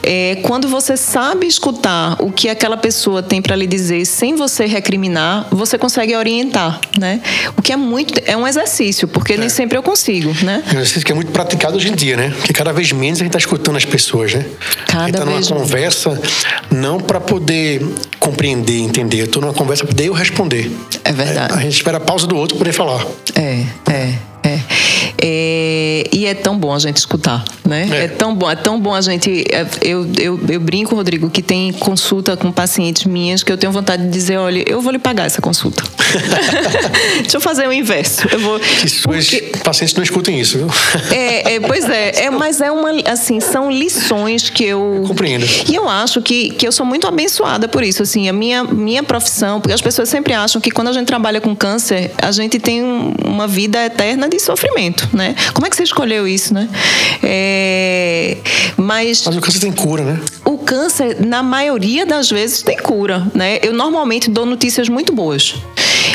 [0.10, 4.66] É, quando você sabe escutar o que aquela pessoa tem para lhe dizer sem você
[4.66, 7.22] recriminar, você consegue orientar, né?
[7.58, 9.38] O que é muito é um exercício, porque é.
[9.38, 10.64] nem sempre eu consigo, né?
[10.66, 12.30] É um exercício que é muito praticado hoje em dia, né?
[12.38, 14.46] Porque cada vez menos a gente está escutando as pessoas, né?
[14.88, 16.22] Cada a gente está numa conversa
[16.72, 17.86] não para poder
[18.18, 19.24] compreender, entender.
[19.24, 20.72] Eu tô numa conversa para poder eu responder.
[21.04, 21.54] É verdade.
[21.54, 23.06] É, a gente espera a pausa do outro para poder falar.
[23.36, 24.14] É, é.
[24.48, 24.60] É.
[25.22, 26.04] é.
[26.12, 27.88] e é tão bom a gente escutar, né?
[27.92, 28.04] É.
[28.04, 28.08] é.
[28.08, 29.44] tão bom, é tão bom a gente.
[29.52, 33.72] É, eu, eu, eu brinco, Rodrigo, que tem consulta com pacientes minhas que eu tenho
[33.72, 35.84] vontade de dizer: olha, eu vou lhe pagar essa consulta.
[37.22, 38.28] Deixa eu fazer o inverso.
[38.32, 38.60] Eu vou.
[38.60, 39.52] Que suas porque...
[39.64, 40.68] pacientes não escutem isso, viu?
[41.12, 42.92] É, é pois é, é, mas é uma.
[43.06, 45.04] Assim, são lições que eu.
[45.08, 45.46] Compreendo.
[45.70, 48.04] E eu acho que, que eu sou muito abençoada por isso.
[48.04, 51.42] Assim, a minha, minha profissão, porque as pessoas sempre acham que quando a gente trabalha
[51.42, 52.84] com câncer, a gente tem
[53.26, 55.36] uma vida eterna de sofrimento, né?
[55.54, 56.70] Como é que você escolheu isso, né?
[57.24, 58.38] É...
[58.76, 59.24] Mas.
[59.26, 60.20] Mas o câncer tem cura, né?
[60.46, 63.60] O câncer, na maioria das vezes, tem cura, né?
[63.62, 65.56] Eu normalmente dou notícias muito boas.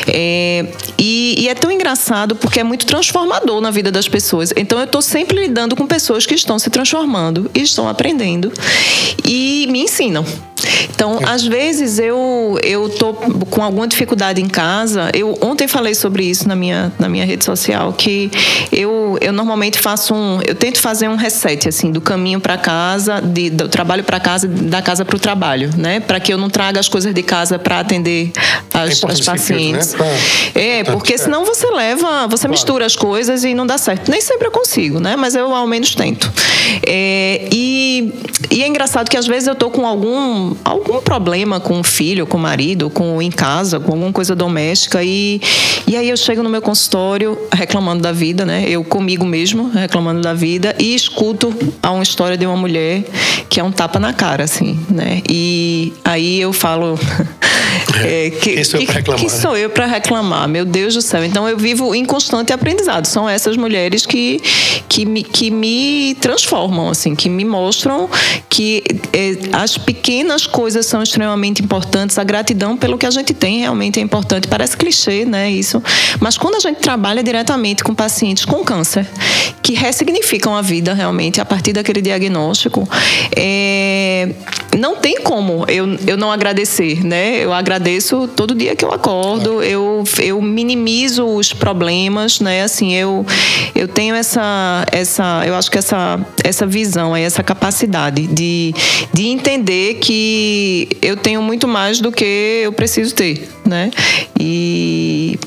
[0.07, 0.65] É,
[0.97, 4.53] e, e, é tão engraçado porque é muito transformador na vida das pessoas.
[4.55, 8.51] Então eu estou sempre lidando com pessoas que estão se transformando e estão aprendendo
[9.25, 10.25] e me ensinam.
[10.89, 15.09] Então, às vezes eu eu tô com alguma dificuldade em casa.
[15.13, 18.31] Eu ontem falei sobre isso na minha na minha rede social que
[18.71, 23.21] eu eu normalmente faço um eu tento fazer um reset assim do caminho para casa,
[23.21, 25.99] de, do trabalho para casa, da casa para o trabalho, né?
[25.99, 28.31] Para que eu não traga as coisas de casa para atender
[28.73, 29.93] as, é as pacientes.
[29.93, 30.19] Filtro, né?
[30.55, 32.51] É, porque senão você leva, você claro.
[32.51, 34.09] mistura as coisas e não dá certo.
[34.09, 35.15] Nem sempre eu consigo, né?
[35.15, 36.31] Mas eu ao menos tento.
[36.85, 38.13] É, e,
[38.49, 42.25] e é engraçado que às vezes eu tô com algum algum problema com o filho,
[42.25, 45.41] com o marido, com em casa, com alguma coisa doméstica e
[45.85, 48.65] e aí eu chego no meu consultório reclamando da vida, né?
[48.67, 53.03] Eu comigo mesmo reclamando da vida e escuto a uma história de uma mulher
[53.49, 55.21] que é um tapa na cara, assim, né?
[55.29, 56.97] E aí eu falo
[58.03, 59.21] é, que, Quem sou eu para reclamar?
[59.21, 60.47] Que sou eu para reclamar?
[60.47, 61.23] Meu Deus do céu.
[61.23, 63.05] Então eu vivo em constante aprendizado.
[63.05, 64.41] São essas mulheres que,
[64.87, 68.09] que, me, que me transformam, assim, que me mostram
[68.49, 72.19] que é, as pequenas coisas são extremamente importantes.
[72.19, 74.47] A gratidão pelo que a gente tem realmente é importante.
[74.47, 75.49] Parece clichê, né?
[75.49, 75.81] Isso.
[76.19, 79.07] Mas quando a gente trabalha diretamente com pacientes com câncer,
[79.63, 82.87] que ressignificam a vida realmente a partir daquele diagnóstico,
[83.35, 84.29] é,
[84.77, 87.43] não tem como eu, eu não agradecer, né?
[87.43, 92.61] Eu agradeço todo dia que eu acordo, eu, eu minimizo os problemas, né?
[92.61, 93.25] Assim, eu,
[93.73, 98.75] eu tenho essa, essa, eu acho que essa, essa visão, essa capacidade de,
[99.11, 100.32] de entender que
[101.01, 103.91] eu tenho muito mais do que eu preciso ter, né?
[104.39, 105.39] E,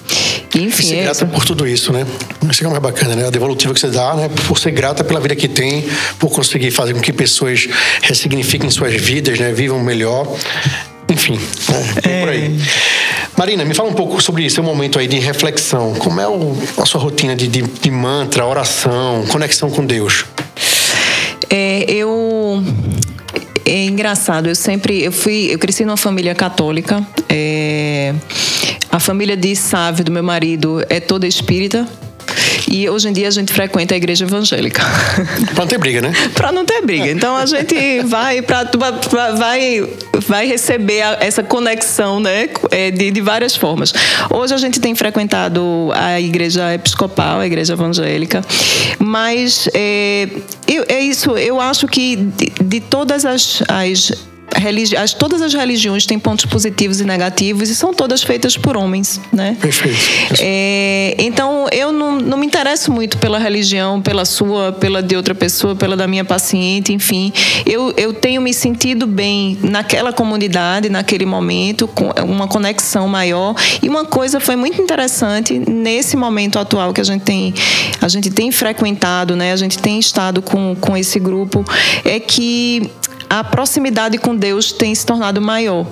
[0.55, 0.87] enfim.
[0.87, 2.07] Ser é grata por tudo isso, né?
[2.51, 3.27] Isso é mais bacana, né?
[3.27, 4.31] A devolutiva que você dá, né?
[4.46, 5.85] Por ser grata pela vida que tem,
[6.18, 7.68] por conseguir fazer com que pessoas
[8.03, 9.53] ressignifiquem suas vidas, né?
[9.53, 10.27] Vivam melhor.
[11.09, 11.38] enfim,
[12.03, 12.20] é, é.
[12.20, 12.61] por aí.
[13.37, 15.94] Marina, me fala um pouco sobre isso, um momento aí de reflexão.
[15.94, 20.25] Como é o, a sua rotina de, de, de mantra, oração, conexão com Deus?
[21.51, 22.62] É, eu
[23.66, 24.48] é engraçado.
[24.48, 27.07] Eu sempre, eu fui, eu cresci numa família católica.
[27.29, 28.14] É,
[28.90, 31.87] a família de Sávio do meu marido é toda espírita.
[32.70, 34.83] E hoje em dia a gente frequenta a igreja evangélica.
[35.54, 36.12] Pra não ter briga, né?
[36.35, 37.10] pra não ter briga.
[37.10, 38.71] Então a gente vai para
[39.37, 39.88] vai
[40.27, 43.92] vai receber essa conexão, né, é, de, de várias formas.
[44.31, 48.42] Hoje a gente tem frequentado a igreja episcopal, a igreja evangélica,
[48.98, 50.29] mas é,
[50.88, 51.37] é isso.
[51.37, 54.12] Eu acho que de, de todas as, as
[54.55, 58.77] religi as, todas as religiões têm pontos positivos e negativos e são todas feitas por
[58.77, 59.57] homens, né?
[59.61, 59.97] Perfeito.
[60.40, 65.35] É, então eu não, não me interesso muito pela religião, pela sua, pela de outra
[65.35, 67.33] pessoa, pela da minha paciente, enfim.
[67.65, 73.55] Eu, eu tenho me sentido bem naquela comunidade, naquele momento, com uma conexão maior.
[73.83, 77.55] E uma coisa foi muito interessante nesse momento atual que a gente tem,
[78.01, 79.53] a gente tem frequentado, né?
[79.53, 81.65] A gente tem estado com, com esse grupo,
[82.05, 82.90] é que
[83.29, 85.87] a proximidade com Deus tem se tornado maior.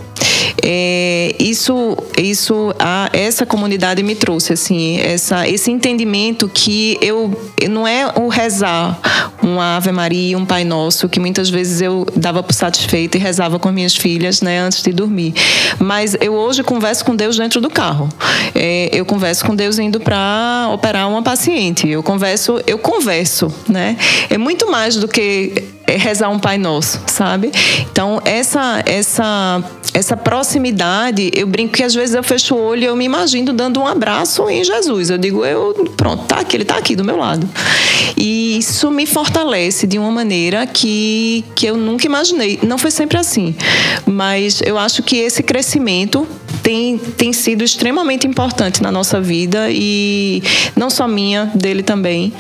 [0.63, 7.87] É, isso, isso, a, essa comunidade me trouxe assim, essa, esse entendimento que eu não
[7.87, 8.99] é o rezar
[9.43, 13.59] uma Ave Maria, um Pai Nosso, que muitas vezes eu dava por satisfeita e rezava
[13.59, 15.35] com minhas filhas, né, antes de dormir.
[15.79, 18.09] Mas eu hoje converso com Deus dentro do carro.
[18.55, 21.89] É, eu converso com Deus indo para operar uma paciente.
[21.89, 23.97] Eu converso, eu converso, né?
[24.31, 27.51] É muito mais do que é rezar um Pai Nosso, sabe?
[27.91, 29.63] Então, essa, essa,
[29.93, 33.53] essa proximidade, eu brinco que às vezes eu fecho o olho e eu me imagino
[33.53, 35.11] dando um abraço em Jesus.
[35.11, 37.49] Eu digo, eu, pronto, tá aqui, ele tá aqui do meu lado.
[38.17, 42.59] E isso me fortalece de uma maneira que, que eu nunca imaginei.
[42.63, 43.55] Não foi sempre assim,
[44.07, 46.27] mas eu acho que esse crescimento
[46.65, 50.43] tem, tem sido extremamente importante na nossa vida e
[50.75, 52.33] não só minha, dele também.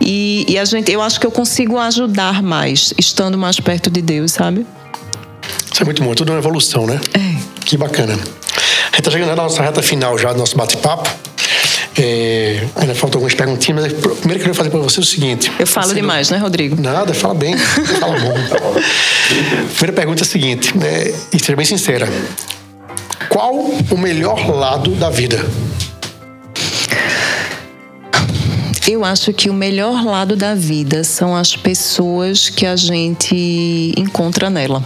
[0.00, 4.02] E, e a gente, eu acho que eu consigo ajudar mais, estando mais perto de
[4.02, 4.66] Deus, sabe?
[5.72, 7.00] Isso é muito bom, é tudo uma evolução, né?
[7.14, 7.36] É.
[7.64, 8.14] Que bacana.
[8.14, 11.08] A gente está chegando na nossa reta final já do nosso bate-papo.
[11.96, 15.04] É, ainda faltam algumas perguntinhas, mas primeiro que eu queria fazer para você é o
[15.04, 15.52] seguinte.
[15.58, 16.80] Eu falo demais, né, Rodrigo?
[16.80, 18.34] Nada, fala bem, fala bom.
[19.76, 22.08] Primeira pergunta é a seguinte, né, e seja bem sincera.
[23.28, 25.44] Qual o melhor lado da vida?
[28.86, 34.50] Eu acho que o melhor lado da vida são as pessoas que a gente encontra
[34.50, 34.84] nela.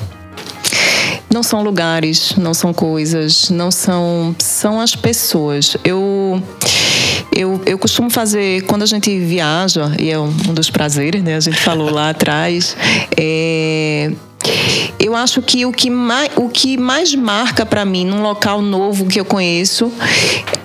[1.32, 4.36] Não são lugares, não são coisas, não são.
[4.38, 5.76] São as pessoas.
[5.84, 6.40] Eu.
[7.34, 11.36] Eu, eu costumo fazer, quando a gente viaja, e é um, dos prazeres, né?
[11.36, 12.76] A gente falou lá atrás,
[13.16, 14.10] é,
[14.98, 19.06] eu acho que o que mais, o que mais marca para mim num local novo
[19.06, 19.92] que eu conheço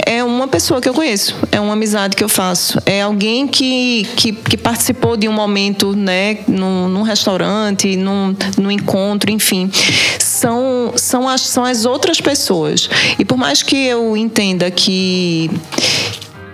[0.05, 4.07] é uma pessoa que eu conheço, é uma amizade que eu faço, é alguém que,
[4.15, 9.71] que, que participou de um momento, né, num, num restaurante, num, num encontro, enfim.
[10.19, 12.89] São, são, as, são as outras pessoas.
[13.17, 15.49] E por mais que eu entenda que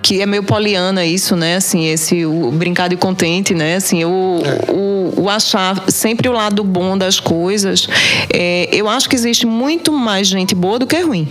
[0.01, 1.55] que é meio poliana isso, né?
[1.55, 3.75] Assim, esse o brincado e contente, né?
[3.75, 4.71] Assim, o, é.
[4.71, 7.87] o, o, achar sempre o lado bom das coisas.
[8.33, 11.27] É, eu acho que existe muito mais gente boa do que ruim.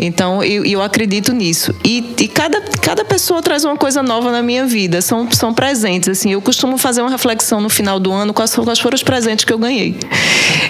[0.00, 1.74] Então, eu, eu acredito nisso.
[1.84, 5.00] E, e, cada, cada pessoa traz uma coisa nova na minha vida.
[5.00, 6.08] São, são presentes.
[6.08, 9.44] Assim, eu costumo fazer uma reflexão no final do ano quais, quais foram os presentes
[9.44, 9.96] que eu ganhei.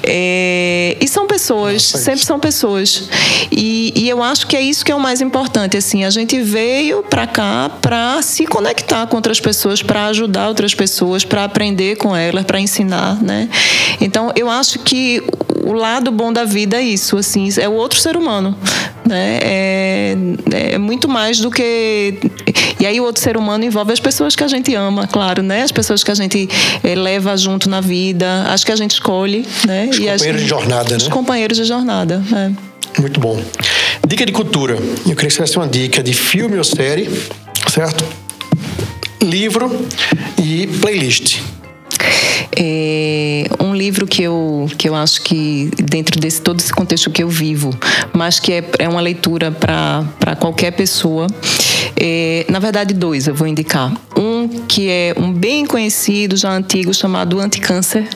[0.02, 3.08] É, e são pessoas, Nossa, sempre são pessoas.
[3.50, 5.76] E, e eu acho que é isso que é o mais importante.
[5.76, 10.74] Assim, a gente veio para cá para se conectar com outras pessoas, para ajudar outras
[10.74, 13.48] pessoas, para aprender com elas, para ensinar, né?
[14.00, 15.22] Então, eu acho que
[15.64, 18.56] o lado bom da vida é isso, assim, é o outro ser humano,
[19.08, 19.38] né?
[19.42, 20.16] É,
[20.74, 22.18] é muito mais do que
[22.78, 25.62] e aí o outro ser humano envolve as pessoas que a gente ama, claro, né?
[25.62, 26.48] As pessoas que a gente
[26.82, 29.88] é, leva junto na vida, as que a gente escolhe, né?
[29.90, 30.96] Os e companheiros as, de jornada, né?
[30.96, 33.00] Os companheiros de jornada, é.
[33.00, 33.40] Muito bom.
[34.06, 34.74] Dica de cultura.
[34.74, 37.08] Eu queria que você desse uma dica de filme ou série,
[37.68, 38.04] certo?
[39.22, 39.86] Livro
[40.42, 41.38] e playlist.
[42.58, 47.22] É um livro que eu, que eu acho que, dentro desse todo esse contexto que
[47.22, 47.70] eu vivo,
[48.12, 51.26] mas que é, é uma leitura para qualquer pessoa,
[52.00, 53.92] é, na verdade, dois eu vou indicar.
[54.16, 58.08] Um que é um bem conhecido, já antigo, chamado Anticâncer.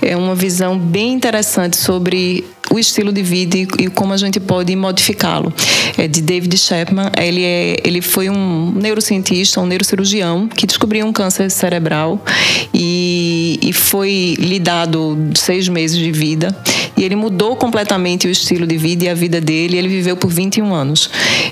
[0.00, 4.74] É uma visão bem interessante sobre o estilo de vida e, como a gente pode
[4.76, 5.52] modificá-lo.
[5.96, 7.10] É de David Chapman.
[7.16, 12.22] Ele, é, ele foi um neurocientista, um neurocirurgião que descobriu um câncer cerebral
[12.72, 16.54] e e, e foi lhe dado seis meses de vida.
[16.96, 19.78] E ele mudou completamente o estilo de vida e a vida dele.
[19.78, 21.08] Ele viveu por 21 anos.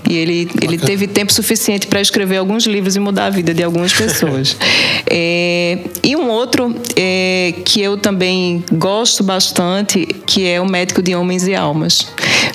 [0.08, 3.62] E ele, ele teve tempo suficiente para escrever alguns livros e mudar a vida de
[3.62, 4.56] algumas pessoas.
[5.08, 11.14] é, e um outro é, que eu também gosto bastante, que é O Médico de
[11.14, 12.08] Homens e Almas.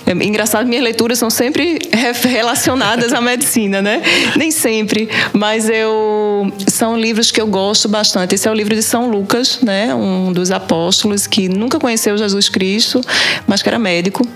[0.06, 1.80] É engraçado, minhas leituras são sempre
[2.30, 4.02] relacionadas à medicina, né?
[4.36, 6.21] Nem sempre, mas eu
[6.68, 8.36] são livros que eu gosto bastante.
[8.36, 9.94] Esse é o livro de São Lucas, né?
[9.94, 13.02] Um dos apóstolos que nunca conheceu Jesus Cristo,
[13.48, 14.28] mas que era médico.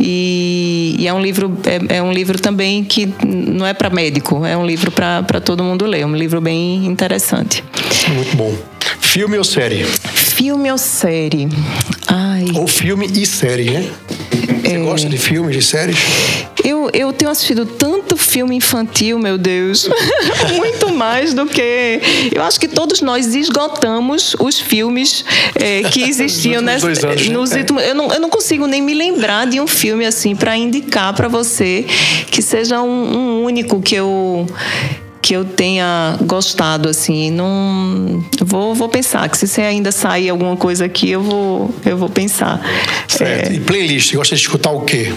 [0.00, 4.44] E, e é um livro é, é, um livro também que não é para médico,
[4.44, 6.00] é um livro para todo mundo ler.
[6.00, 7.62] É um livro bem interessante.
[8.08, 8.54] Muito bom.
[9.00, 9.84] Filme ou série?
[9.84, 11.48] Filme ou série?
[12.08, 12.46] Ai.
[12.54, 13.90] Ou filme e série, né?
[14.62, 14.78] Você é...
[14.78, 15.98] gosta de filmes, de séries?
[16.64, 19.88] Eu, eu tenho assistido tanto filme infantil, meu Deus.
[20.56, 22.00] Muito mais do que.
[22.34, 27.50] Eu acho que todos nós esgotamos os filmes é, que existiam nos, nessa, anos, nos
[27.50, 27.58] né?
[27.58, 27.82] últimos.
[27.82, 31.28] Eu não, eu não consigo nem me lembrar de um filme assim para indicar para
[31.28, 31.84] você
[32.30, 34.46] que seja um, um único que eu
[35.20, 40.56] que eu tenha gostado assim não vou, vou pensar que se você ainda sair alguma
[40.56, 42.60] coisa aqui eu vou eu vou pensar
[43.06, 43.52] certo.
[43.52, 43.54] É...
[43.54, 45.12] e playlist gosta de escutar o quê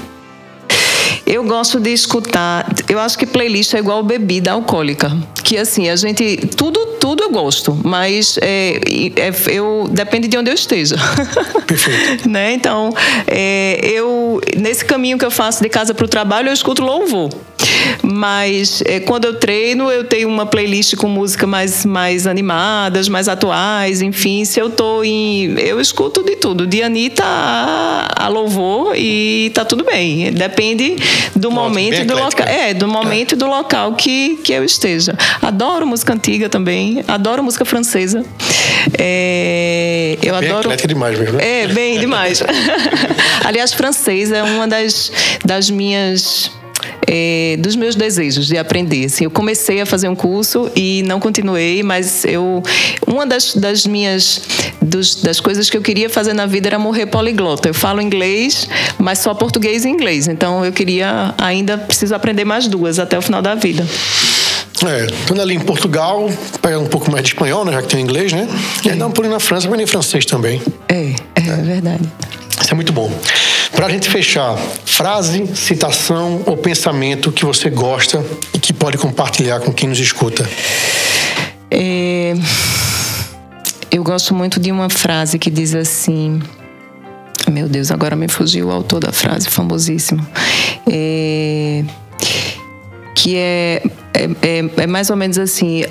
[1.25, 2.67] eu gosto de escutar.
[2.87, 5.11] Eu acho que playlist é igual bebida alcoólica.
[5.43, 6.37] Que assim, a gente.
[6.55, 8.79] Tudo, tudo eu gosto, mas é,
[9.15, 10.95] é, eu depende de onde eu esteja.
[11.65, 12.29] Perfeito.
[12.29, 12.53] né?
[12.53, 12.93] Então,
[13.27, 14.39] é, eu.
[14.55, 17.29] Nesse caminho que eu faço de casa para o trabalho, eu escuto louvor.
[18.01, 23.27] Mas é, quando eu treino, eu tenho uma playlist com música mais, mais animadas, mais
[23.27, 24.45] atuais, enfim.
[24.45, 25.57] Se eu tô em.
[25.59, 30.31] Eu escuto de tudo, de Anitta a, a louvor e tá tudo bem.
[30.31, 30.95] Depende
[31.35, 32.47] do Nossa, momento e do local.
[32.47, 35.15] É, do momento e do local que, que eu esteja.
[35.41, 38.23] Adoro música antiga também, adoro música francesa.
[38.97, 40.75] É, eu bem adoro.
[40.87, 41.63] demais mesmo, né?
[41.63, 42.43] É, bem demais.
[43.43, 45.11] Aliás, francês é uma das,
[45.43, 46.51] das minhas
[47.07, 49.05] é, dos meus desejos de aprender.
[49.05, 52.63] Assim, eu comecei a fazer um curso e não continuei, mas eu
[53.07, 54.41] uma das, das minhas
[54.81, 57.69] dos, das coisas que eu queria fazer na vida era morrer poliglota.
[57.69, 58.67] Eu falo inglês,
[58.97, 60.27] mas só português e inglês.
[60.27, 63.85] Então eu queria ainda preciso aprender mais duas até o final da vida.
[64.85, 66.29] É, estando ali em Portugal,
[66.61, 68.47] pega um pouco mais de espanhol, né, já que tem inglês, né?
[68.83, 70.61] E aí dá um pulinho na França, em francês também.
[70.89, 72.03] É, é, é verdade.
[72.61, 73.11] Isso é muito bom.
[73.75, 79.59] Para a gente fechar, frase, citação ou pensamento que você gosta e que pode compartilhar
[79.59, 80.47] com quem nos escuta.
[81.69, 82.33] É...
[83.91, 86.41] Eu gosto muito de uma frase que diz assim.
[87.51, 90.25] Meu Deus, agora me fugiu o autor da frase, famosíssimo.
[90.89, 91.83] É...
[93.13, 95.81] Que é é, é, é, mais ou menos assim,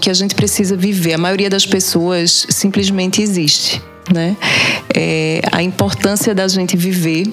[0.00, 1.14] que a gente precisa viver.
[1.14, 3.82] A maioria das pessoas simplesmente existe
[4.12, 4.36] né?
[4.94, 7.26] É, a importância da gente viver,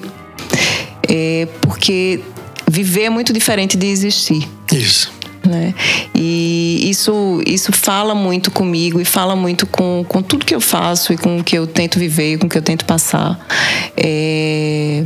[1.07, 2.21] é, porque
[2.69, 4.47] viver é muito diferente de existir.
[4.71, 5.11] Isso.
[5.45, 5.73] Né?
[6.13, 11.13] E isso, isso fala muito comigo e fala muito com, com tudo que eu faço
[11.13, 13.39] e com o que eu tento viver, com o que eu tento passar.
[13.95, 15.05] É...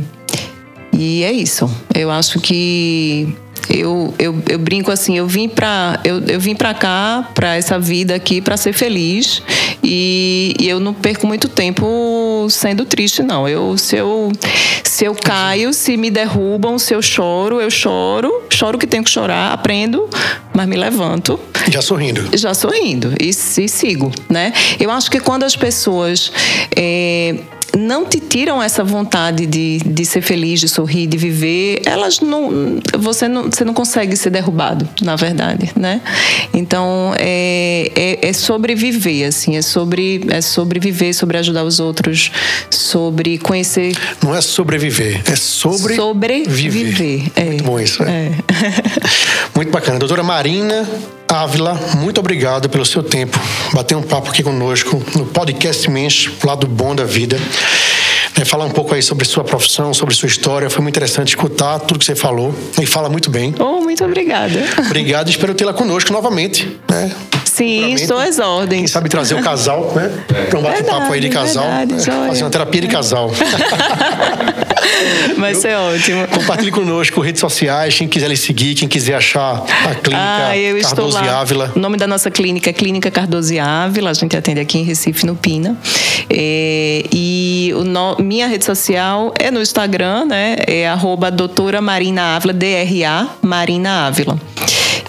[0.92, 1.70] E é isso.
[1.94, 3.34] Eu acho que
[3.70, 7.78] eu, eu, eu brinco assim, eu vim para eu, eu vim para cá, para essa
[7.78, 9.42] vida aqui, para ser feliz
[9.82, 13.48] e, e, eu não perco muito tempo sendo triste, não.
[13.48, 14.30] Eu se eu
[14.84, 19.10] se eu caio, se me derrubam, se eu choro, eu choro, choro que tenho que
[19.10, 20.08] chorar, aprendo,
[20.54, 21.38] mas me levanto.
[21.68, 22.36] Já sorrindo.
[22.36, 24.52] Já sorrindo e, e sigo, né?
[24.78, 26.32] Eu acho que quando as pessoas
[26.76, 27.36] é,
[27.76, 32.80] não te tiram essa vontade de, de ser feliz, de sorrir, de viver, elas não
[32.98, 33.44] você, não.
[33.44, 36.00] você não consegue ser derrubado, na verdade, né?
[36.52, 42.30] Então é, é, é sobreviver, assim, é sobre, é sobreviver, sobre ajudar os outros,
[42.70, 43.96] sobre conhecer.
[44.22, 45.96] Não é sobreviver, é sobre.
[45.96, 47.30] Sobreviver.
[47.36, 47.44] É.
[47.44, 48.26] Muito bom isso, é.
[48.26, 48.32] é.
[49.56, 49.98] Muito bacana.
[49.98, 50.86] Doutora Marina
[51.32, 53.40] Ávila, muito obrigado pelo seu tempo.
[53.72, 57.38] Bater um papo aqui conosco no podcast Mensch, lado bom da vida.
[58.38, 60.68] É, falar um pouco aí sobre sua profissão, sobre sua história.
[60.68, 62.54] Foi muito interessante escutar tudo que você falou.
[62.78, 63.54] E fala muito bem.
[63.58, 64.62] Oh, muito obrigada.
[64.84, 66.78] Obrigado e espero tê-la conosco novamente.
[66.90, 67.10] Né?
[67.46, 68.80] Sim, estou às ordens.
[68.80, 70.10] Quem sabe trazer o casal, né?
[70.50, 71.64] Para um bate-papo aí de casal.
[71.64, 72.26] Verdade, né?
[72.28, 73.30] Fazer uma terapia de casal.
[75.42, 76.26] Vai ser ótimo.
[76.28, 80.80] Compartilhe conosco redes sociais, quem quiser lhe seguir, quem quiser achar a clínica ah, eu
[80.80, 81.40] Cardoso estou lá.
[81.40, 81.72] Ávila.
[81.74, 85.26] O nome da nossa clínica é Clínica Cardoso Ávila, a gente atende aqui em Recife,
[85.26, 85.76] no Pina.
[86.30, 90.56] É, e no, minha rede social é no Instagram, né?
[90.66, 94.38] É arroba doutora Marina Ávila, D-R-A, Marina Ávila.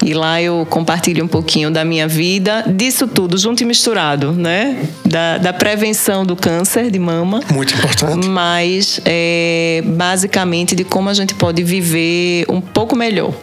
[0.03, 4.85] E lá eu compartilho um pouquinho da minha vida, disso tudo, junto e misturado, né?
[5.05, 7.41] Da, da prevenção do câncer de mama.
[7.51, 8.27] Muito importante.
[8.27, 13.33] Mas é, basicamente de como a gente pode viver um pouco melhor.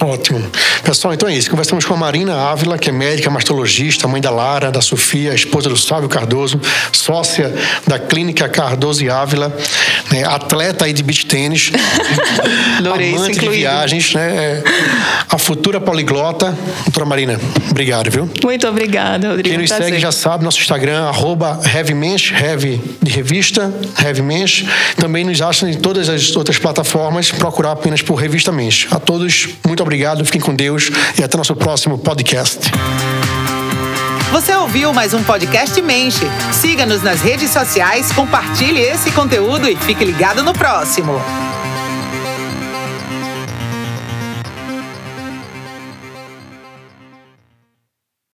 [0.00, 0.42] Ótimo.
[0.84, 1.50] Pessoal, então é isso.
[1.50, 5.68] Conversamos com a Marina Ávila, que é médica mastologista, mãe da Lara, da Sofia, esposa
[5.68, 6.60] do Sábio Cardoso,
[6.92, 7.54] sócia
[7.86, 9.56] da Clínica Cardoso e Ávila,
[10.10, 11.70] né, atleta aí de beach tênis,
[12.78, 14.62] amante de viagens, né,
[15.28, 16.56] a futura poliglota.
[16.84, 17.40] Doutora Marina,
[17.70, 18.28] obrigado, viu?
[18.42, 19.50] Muito obrigada, Rodrigo.
[19.50, 19.86] Quem nos Prazer.
[19.86, 23.72] segue já sabe, nosso Instagram, arroba heavymensch, heavy de revista,
[24.04, 24.64] heavymensch.
[24.96, 28.86] Também nos acha em todas as outras plataformas, procurar apenas por Revista Mensch.
[28.90, 29.48] A todos,
[29.82, 32.70] muito obrigado, fiquem com Deus e até nosso próximo podcast.
[34.30, 36.24] Você ouviu mais um podcast Menche.
[36.52, 41.20] Siga-nos nas redes sociais, compartilhe esse conteúdo e fique ligado no próximo.